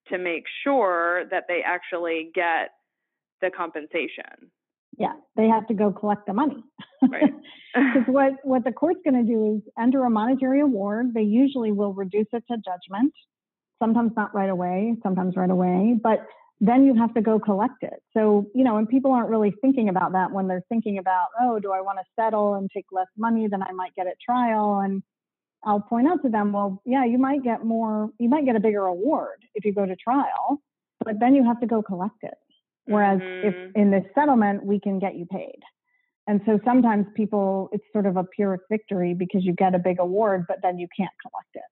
to 0.09 0.19
make 0.19 0.45
sure 0.65 1.25
that 1.31 1.45
they 1.49 1.63
actually 1.65 2.31
get 2.35 2.71
the 3.41 3.51
compensation 3.51 4.51
yeah, 5.01 5.15
they 5.35 5.49
have 5.49 5.67
to 5.69 5.75
go 5.75 5.91
collect 5.91 6.27
the 6.27 6.35
money. 6.35 6.63
Right. 7.03 7.33
Because 7.73 8.09
what, 8.09 8.33
what 8.43 8.65
the 8.65 8.73
court's 8.73 8.99
going 9.05 9.25
to 9.25 9.33
do 9.33 9.55
is 9.55 9.73
enter 9.79 10.03
a 10.05 10.11
monetary 10.11 10.61
award. 10.61 11.15
They 11.15 11.23
usually 11.23 11.71
will 11.71 11.95
reduce 11.95 12.27
it 12.33 12.43
to 12.51 12.57
judgment, 12.57 13.13
sometimes 13.81 14.11
not 14.17 14.35
right 14.35 14.51
away, 14.51 14.97
sometimes 15.05 15.37
right 15.37 15.49
away. 15.49 15.95
But 16.03 16.27
then 16.61 16.85
you 16.85 16.97
have 16.97 17.15
to 17.15 17.21
go 17.21 17.39
collect 17.39 17.83
it. 17.83 18.03
So, 18.13 18.47
you 18.57 18.65
know, 18.65 18.77
and 18.77 18.89
people 18.89 19.13
aren't 19.13 19.31
really 19.31 19.55
thinking 19.61 19.89
about 19.89 20.11
that 20.13 20.33
when 20.33 20.49
they're 20.49 20.65
thinking 20.69 20.99
about, 20.99 21.29
oh, 21.41 21.61
do 21.61 21.71
I 21.71 21.81
want 21.81 21.99
to 21.99 22.05
settle 22.21 22.55
and 22.55 22.69
take 22.75 22.87
less 22.91 23.07
money 23.17 23.47
than 23.47 23.63
I 23.63 23.71
might 23.71 23.95
get 23.95 24.09
at 24.09 24.17
trial? 24.21 24.81
And 24.81 25.01
I'll 25.63 25.81
point 25.81 26.09
out 26.09 26.23
to 26.25 26.29
them, 26.29 26.51
well, 26.51 26.83
yeah, 26.85 27.05
you 27.05 27.19
might 27.19 27.45
get 27.45 27.65
more, 27.65 28.11
you 28.19 28.29
might 28.29 28.47
get 28.47 28.57
a 28.57 28.61
bigger 28.61 28.87
award 28.87 29.45
if 29.55 29.65
you 29.65 29.73
go 29.73 29.87
to 29.87 29.95
trial, 29.95 30.61
but 31.05 31.21
then 31.21 31.37
you 31.37 31.45
have 31.45 31.61
to 31.61 31.69
go 31.69 31.83
collect 31.83 32.23
it. 32.23 32.35
Whereas 32.91 33.21
mm-hmm. 33.21 33.49
if 33.49 33.77
in 33.77 33.91
this 33.91 34.05
settlement, 34.15 34.65
we 34.65 34.81
can 34.81 34.99
get 34.99 35.15
you 35.17 35.27
paid. 35.27 35.61
And 36.27 36.41
so 36.45 36.59
sometimes 36.65 37.07
people, 37.15 37.69
it's 37.73 37.85
sort 37.93 38.07
of 38.07 38.17
a 38.17 38.25
pyrrhic 38.25 38.61
victory 38.71 39.15
because 39.15 39.45
you 39.45 39.53
get 39.53 39.75
a 39.75 39.79
big 39.79 39.99
award, 39.99 40.45
but 40.49 40.59
then 40.63 40.79
you 40.79 40.87
can't 40.97 41.11
collect 41.23 41.49
it. 41.55 41.63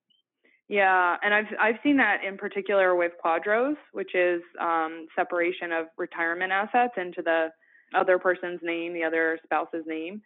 Yeah, 0.69 1.17
and 1.23 1.33
I've 1.33 1.47
I've 1.59 1.77
seen 1.83 1.97
that 1.97 2.19
in 2.23 2.37
particular 2.37 2.95
with 2.95 3.13
QDROs, 3.25 3.77
which 3.93 4.15
is 4.15 4.43
um, 4.61 5.07
separation 5.17 5.73
of 5.73 5.87
retirement 5.97 6.53
assets 6.53 6.93
into 6.99 7.23
the 7.23 7.49
other 7.95 8.19
person's 8.19 8.61
name, 8.63 8.93
the 8.93 9.03
other 9.03 9.39
spouse's 9.45 9.85
name, 9.87 10.21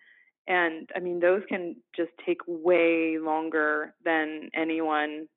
and 0.49 0.91
I 0.97 0.99
mean 0.99 1.21
those 1.21 1.43
can 1.49 1.77
just 1.95 2.11
take 2.27 2.39
way 2.49 3.19
longer 3.23 3.95
than 4.05 4.51
anyone 4.53 5.29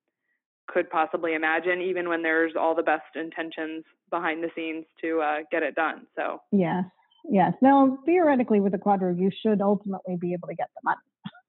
could 0.67 0.89
possibly 0.89 1.34
imagine, 1.34 1.82
even 1.82 2.10
when 2.10 2.21
there's 2.21 2.54
all 2.60 2.75
the 2.75 2.84
best 2.84 3.15
intentions 3.15 3.84
behind 4.10 4.43
the 4.43 4.49
scenes 4.56 4.86
to 5.01 5.21
uh, 5.21 5.38
get 5.51 5.63
it 5.63 5.75
done. 5.75 6.08
So 6.15 6.41
yes, 6.51 6.84
yes. 7.30 7.54
Now 7.62 7.99
theoretically, 8.06 8.60
with 8.60 8.73
a 8.73 8.78
QDRO, 8.78 9.19
you 9.19 9.32
should 9.43 9.62
ultimately 9.62 10.15
be 10.15 10.34
able 10.34 10.47
to 10.47 10.56
get 10.56 10.69
the 10.75 10.82
money 10.84 10.97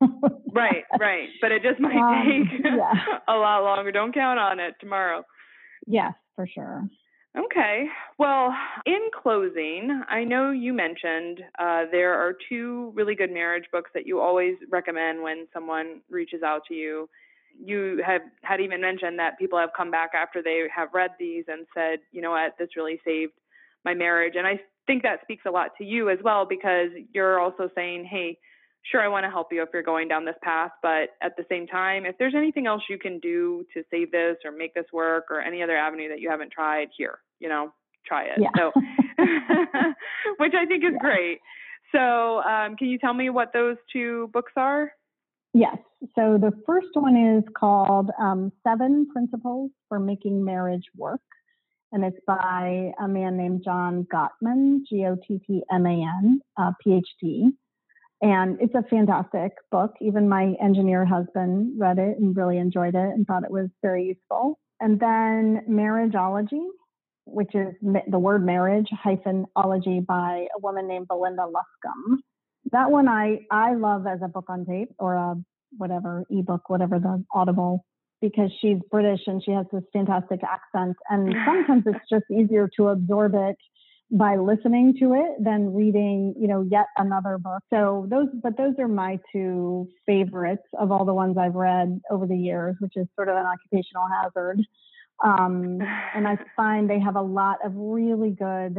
right, 0.00 0.84
right. 1.00 1.28
But 1.40 1.52
it 1.52 1.62
just 1.62 1.80
might 1.80 1.96
um, 1.96 2.24
take 2.24 2.60
yeah. 2.64 2.92
a 3.28 3.34
lot 3.34 3.62
longer. 3.62 3.92
Don't 3.92 4.14
count 4.14 4.38
on 4.38 4.60
it 4.60 4.74
tomorrow. 4.80 5.24
Yes, 5.86 6.12
for 6.34 6.46
sure. 6.46 6.84
Okay. 7.38 7.84
Well, 8.18 8.54
in 8.86 9.10
closing, 9.22 10.02
I 10.08 10.24
know 10.24 10.52
you 10.52 10.72
mentioned 10.72 11.40
uh, 11.58 11.84
there 11.92 12.14
are 12.14 12.34
two 12.48 12.92
really 12.94 13.14
good 13.14 13.30
marriage 13.30 13.64
books 13.70 13.90
that 13.92 14.06
you 14.06 14.20
always 14.20 14.54
recommend 14.70 15.22
when 15.22 15.46
someone 15.52 16.00
reaches 16.08 16.42
out 16.42 16.62
to 16.68 16.74
you. 16.74 17.08
You 17.64 18.02
have 18.04 18.22
had 18.42 18.60
even 18.60 18.80
mentioned 18.80 19.18
that 19.18 19.38
people 19.38 19.58
have 19.58 19.70
come 19.76 19.90
back 19.90 20.10
after 20.14 20.42
they 20.42 20.64
have 20.74 20.88
read 20.92 21.10
these 21.18 21.44
and 21.48 21.66
said, 21.74 22.00
you 22.12 22.22
know 22.22 22.30
what, 22.30 22.54
this 22.58 22.76
really 22.76 23.00
saved 23.04 23.32
my 23.84 23.94
marriage. 23.94 24.34
And 24.36 24.46
I 24.46 24.60
think 24.86 25.02
that 25.02 25.20
speaks 25.22 25.44
a 25.46 25.50
lot 25.50 25.70
to 25.78 25.84
you 25.84 26.10
as 26.10 26.18
well 26.22 26.46
because 26.46 26.90
you're 27.12 27.40
also 27.40 27.68
saying, 27.74 28.04
hey, 28.10 28.38
sure, 28.90 29.00
I 29.00 29.08
want 29.08 29.24
to 29.24 29.30
help 29.30 29.48
you 29.52 29.62
if 29.62 29.68
you're 29.72 29.82
going 29.82 30.08
down 30.08 30.24
this 30.24 30.36
path, 30.42 30.70
but 30.82 31.10
at 31.22 31.36
the 31.36 31.44
same 31.48 31.66
time, 31.66 32.06
if 32.06 32.16
there's 32.18 32.34
anything 32.36 32.66
else 32.66 32.82
you 32.88 32.98
can 32.98 33.18
do 33.18 33.64
to 33.74 33.82
save 33.90 34.12
this 34.12 34.36
or 34.44 34.52
make 34.52 34.74
this 34.74 34.86
work 34.92 35.24
or 35.30 35.40
any 35.40 35.62
other 35.62 35.76
avenue 35.76 36.08
that 36.08 36.20
you 36.20 36.30
haven't 36.30 36.52
tried, 36.52 36.88
here, 36.96 37.18
you 37.40 37.48
know, 37.48 37.72
try 38.06 38.24
it. 38.24 38.38
Yeah. 38.38 38.48
So, 38.56 38.72
which 40.38 40.52
I 40.54 40.66
think 40.66 40.84
is 40.84 40.92
yeah. 40.92 40.98
great. 41.00 41.40
So, 41.92 42.42
um, 42.42 42.76
can 42.76 42.88
you 42.88 42.98
tell 42.98 43.14
me 43.14 43.30
what 43.30 43.52
those 43.52 43.76
two 43.92 44.28
books 44.32 44.52
are? 44.56 44.92
Yes. 45.56 45.78
So, 46.14 46.36
the 46.38 46.52
first 46.66 46.88
one 46.92 47.16
is 47.16 47.42
called 47.58 48.10
um, 48.20 48.52
Seven 48.62 49.06
Principles 49.10 49.70
for 49.88 49.98
Making 49.98 50.44
Marriage 50.44 50.84
Work. 50.94 51.22
And 51.92 52.04
it's 52.04 52.18
by 52.26 52.92
a 53.02 53.08
man 53.08 53.38
named 53.38 53.62
John 53.64 54.06
Gottman, 54.12 54.80
G 54.86 55.06
O 55.06 55.16
T 55.26 55.40
T 55.46 55.62
M 55.72 55.86
A 55.86 56.06
N, 56.22 56.40
uh, 56.58 56.72
PhD. 56.86 57.52
And 58.20 58.58
it's 58.60 58.74
a 58.74 58.82
fantastic 58.90 59.52
book. 59.70 59.94
Even 60.02 60.28
my 60.28 60.54
engineer 60.62 61.06
husband 61.06 61.72
read 61.78 61.98
it 61.98 62.18
and 62.18 62.36
really 62.36 62.58
enjoyed 62.58 62.94
it 62.94 63.14
and 63.14 63.26
thought 63.26 63.44
it 63.44 63.50
was 63.50 63.70
very 63.80 64.04
useful. 64.04 64.58
And 64.80 65.00
then 65.00 65.62
Marriageology, 65.70 66.66
which 67.24 67.54
is 67.54 67.74
the 67.80 68.18
word 68.18 68.44
marriage 68.44 68.88
hyphen 68.92 69.46
ology 69.56 70.00
by 70.00 70.48
a 70.54 70.60
woman 70.60 70.86
named 70.86 71.08
Belinda 71.08 71.46
Luscombe. 71.46 72.18
That 72.72 72.90
one 72.90 73.08
I, 73.08 73.40
I 73.50 73.74
love 73.74 74.06
as 74.06 74.20
a 74.22 74.28
book 74.28 74.46
on 74.48 74.66
tape 74.66 74.90
or 74.98 75.14
a 75.14 75.34
whatever 75.76 76.24
ebook, 76.30 76.68
whatever 76.68 76.98
the 76.98 77.24
audible, 77.34 77.84
because 78.20 78.50
she's 78.60 78.78
British 78.90 79.20
and 79.26 79.42
she 79.44 79.52
has 79.52 79.66
this 79.72 79.82
fantastic 79.92 80.40
accent. 80.42 80.96
And 81.08 81.34
sometimes 81.46 81.84
it's 81.86 82.08
just 82.10 82.24
easier 82.30 82.68
to 82.76 82.88
absorb 82.88 83.34
it 83.34 83.56
by 84.10 84.36
listening 84.36 84.94
to 85.00 85.14
it 85.14 85.42
than 85.42 85.74
reading, 85.74 86.34
you 86.38 86.46
know, 86.46 86.64
yet 86.70 86.86
another 86.96 87.38
book. 87.38 87.60
So 87.70 88.06
those, 88.08 88.28
but 88.42 88.56
those 88.56 88.74
are 88.78 88.88
my 88.88 89.18
two 89.32 89.88
favorites 90.06 90.62
of 90.78 90.92
all 90.92 91.04
the 91.04 91.14
ones 91.14 91.36
I've 91.36 91.56
read 91.56 92.00
over 92.10 92.26
the 92.26 92.36
years, 92.36 92.76
which 92.78 92.92
is 92.96 93.06
sort 93.16 93.28
of 93.28 93.36
an 93.36 93.44
occupational 93.44 94.06
hazard. 94.22 94.60
Um, 95.24 95.80
and 96.14 96.28
I 96.28 96.38
find 96.56 96.88
they 96.88 97.00
have 97.00 97.16
a 97.16 97.22
lot 97.22 97.58
of 97.64 97.72
really 97.74 98.30
good, 98.30 98.78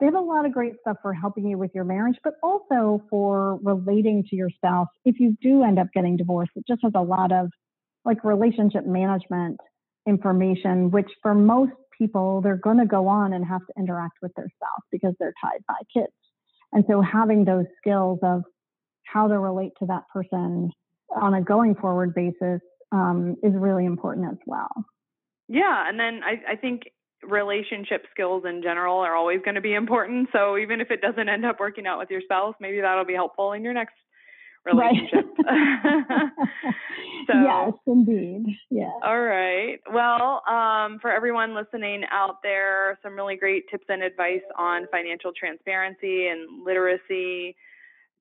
they 0.00 0.06
have 0.06 0.14
a 0.14 0.20
lot 0.20 0.46
of 0.46 0.52
great 0.52 0.74
stuff 0.80 0.96
for 1.02 1.12
helping 1.12 1.46
you 1.46 1.58
with 1.58 1.70
your 1.74 1.84
marriage, 1.84 2.16
but 2.24 2.34
also 2.42 3.02
for 3.10 3.58
relating 3.62 4.24
to 4.30 4.36
your 4.36 4.50
spouse. 4.50 4.88
If 5.04 5.20
you 5.20 5.36
do 5.42 5.62
end 5.62 5.78
up 5.78 5.88
getting 5.94 6.16
divorced, 6.16 6.52
it 6.56 6.64
just 6.66 6.82
has 6.82 6.92
a 6.94 7.02
lot 7.02 7.32
of 7.32 7.50
like 8.04 8.24
relationship 8.24 8.86
management 8.86 9.58
information, 10.06 10.90
which 10.90 11.10
for 11.22 11.34
most 11.34 11.72
people, 11.96 12.40
they're 12.40 12.56
going 12.56 12.78
to 12.78 12.86
go 12.86 13.06
on 13.08 13.34
and 13.34 13.44
have 13.44 13.60
to 13.60 13.72
interact 13.78 14.18
with 14.22 14.32
their 14.36 14.48
spouse 14.56 14.82
because 14.90 15.14
they're 15.18 15.34
tied 15.42 15.60
by 15.68 15.74
kids. 15.92 16.12
And 16.72 16.84
so 16.88 17.02
having 17.02 17.44
those 17.44 17.66
skills 17.76 18.18
of 18.22 18.42
how 19.04 19.28
to 19.28 19.38
relate 19.38 19.72
to 19.80 19.86
that 19.86 20.04
person 20.12 20.70
on 21.14 21.34
a 21.34 21.42
going 21.42 21.74
forward 21.74 22.14
basis 22.14 22.60
um, 22.92 23.36
is 23.42 23.52
really 23.54 23.84
important 23.84 24.26
as 24.30 24.38
well. 24.46 24.70
Yeah. 25.48 25.88
And 25.88 25.98
then 25.98 26.20
I, 26.24 26.52
I 26.52 26.56
think 26.56 26.82
relationship 27.28 28.06
skills 28.10 28.44
in 28.46 28.62
general 28.62 28.98
are 28.98 29.14
always 29.14 29.40
going 29.44 29.54
to 29.54 29.60
be 29.60 29.74
important. 29.74 30.28
So 30.32 30.56
even 30.56 30.80
if 30.80 30.90
it 30.90 31.00
doesn't 31.00 31.28
end 31.28 31.44
up 31.44 31.60
working 31.60 31.86
out 31.86 31.98
with 31.98 32.10
your 32.10 32.20
spouse, 32.22 32.54
maybe 32.60 32.80
that'll 32.80 33.04
be 33.04 33.14
helpful 33.14 33.52
in 33.52 33.62
your 33.62 33.74
next 33.74 33.94
relationship. 34.64 35.26
Right. 35.44 36.28
so, 37.26 37.32
yes, 37.32 37.72
indeed. 37.86 38.44
Yeah. 38.70 38.90
All 39.02 39.20
right. 39.20 39.78
Well, 39.92 40.42
um, 40.48 40.98
for 41.00 41.10
everyone 41.10 41.54
listening 41.54 42.02
out 42.10 42.42
there, 42.42 42.98
some 43.02 43.14
really 43.14 43.36
great 43.36 43.64
tips 43.70 43.86
and 43.88 44.02
advice 44.02 44.42
on 44.58 44.86
financial 44.90 45.32
transparency 45.38 46.28
and 46.28 46.64
literacy. 46.64 47.56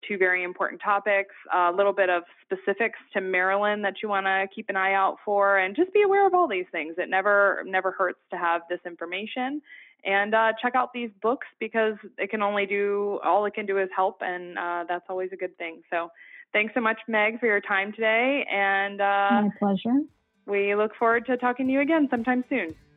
Two 0.07 0.17
very 0.17 0.43
important 0.43 0.81
topics. 0.81 1.35
A 1.53 1.71
little 1.71 1.93
bit 1.93 2.09
of 2.09 2.23
specifics 2.43 2.99
to 3.13 3.21
Maryland 3.21 3.83
that 3.83 3.95
you 4.01 4.09
want 4.09 4.25
to 4.25 4.47
keep 4.53 4.69
an 4.69 4.75
eye 4.75 4.93
out 4.93 5.17
for, 5.25 5.57
and 5.57 5.75
just 5.75 5.93
be 5.93 6.01
aware 6.01 6.25
of 6.25 6.33
all 6.33 6.47
these 6.47 6.65
things. 6.71 6.95
It 6.97 7.09
never 7.09 7.63
never 7.65 7.91
hurts 7.91 8.19
to 8.31 8.37
have 8.37 8.61
this 8.69 8.79
information 8.85 9.61
and 10.03 10.33
uh, 10.33 10.53
check 10.61 10.75
out 10.75 10.93
these 10.93 11.09
books 11.21 11.47
because 11.59 11.95
it 12.17 12.29
can 12.29 12.41
only 12.41 12.65
do 12.65 13.19
all 13.23 13.45
it 13.45 13.53
can 13.53 13.65
do 13.65 13.77
is 13.77 13.89
help, 13.95 14.17
and 14.21 14.57
uh, 14.57 14.85
that's 14.87 15.05
always 15.09 15.29
a 15.33 15.35
good 15.35 15.57
thing. 15.57 15.81
So, 15.89 16.09
thanks 16.53 16.73
so 16.73 16.81
much, 16.81 16.99
Meg, 17.07 17.39
for 17.39 17.47
your 17.47 17.61
time 17.61 17.91
today, 17.91 18.45
and 18.51 19.01
uh, 19.01 19.41
my 19.43 19.49
pleasure. 19.59 19.99
We 20.45 20.73
look 20.75 20.95
forward 20.97 21.25
to 21.27 21.37
talking 21.37 21.67
to 21.67 21.73
you 21.73 21.81
again 21.81 22.07
sometime 22.09 22.43
soon. 22.49 22.75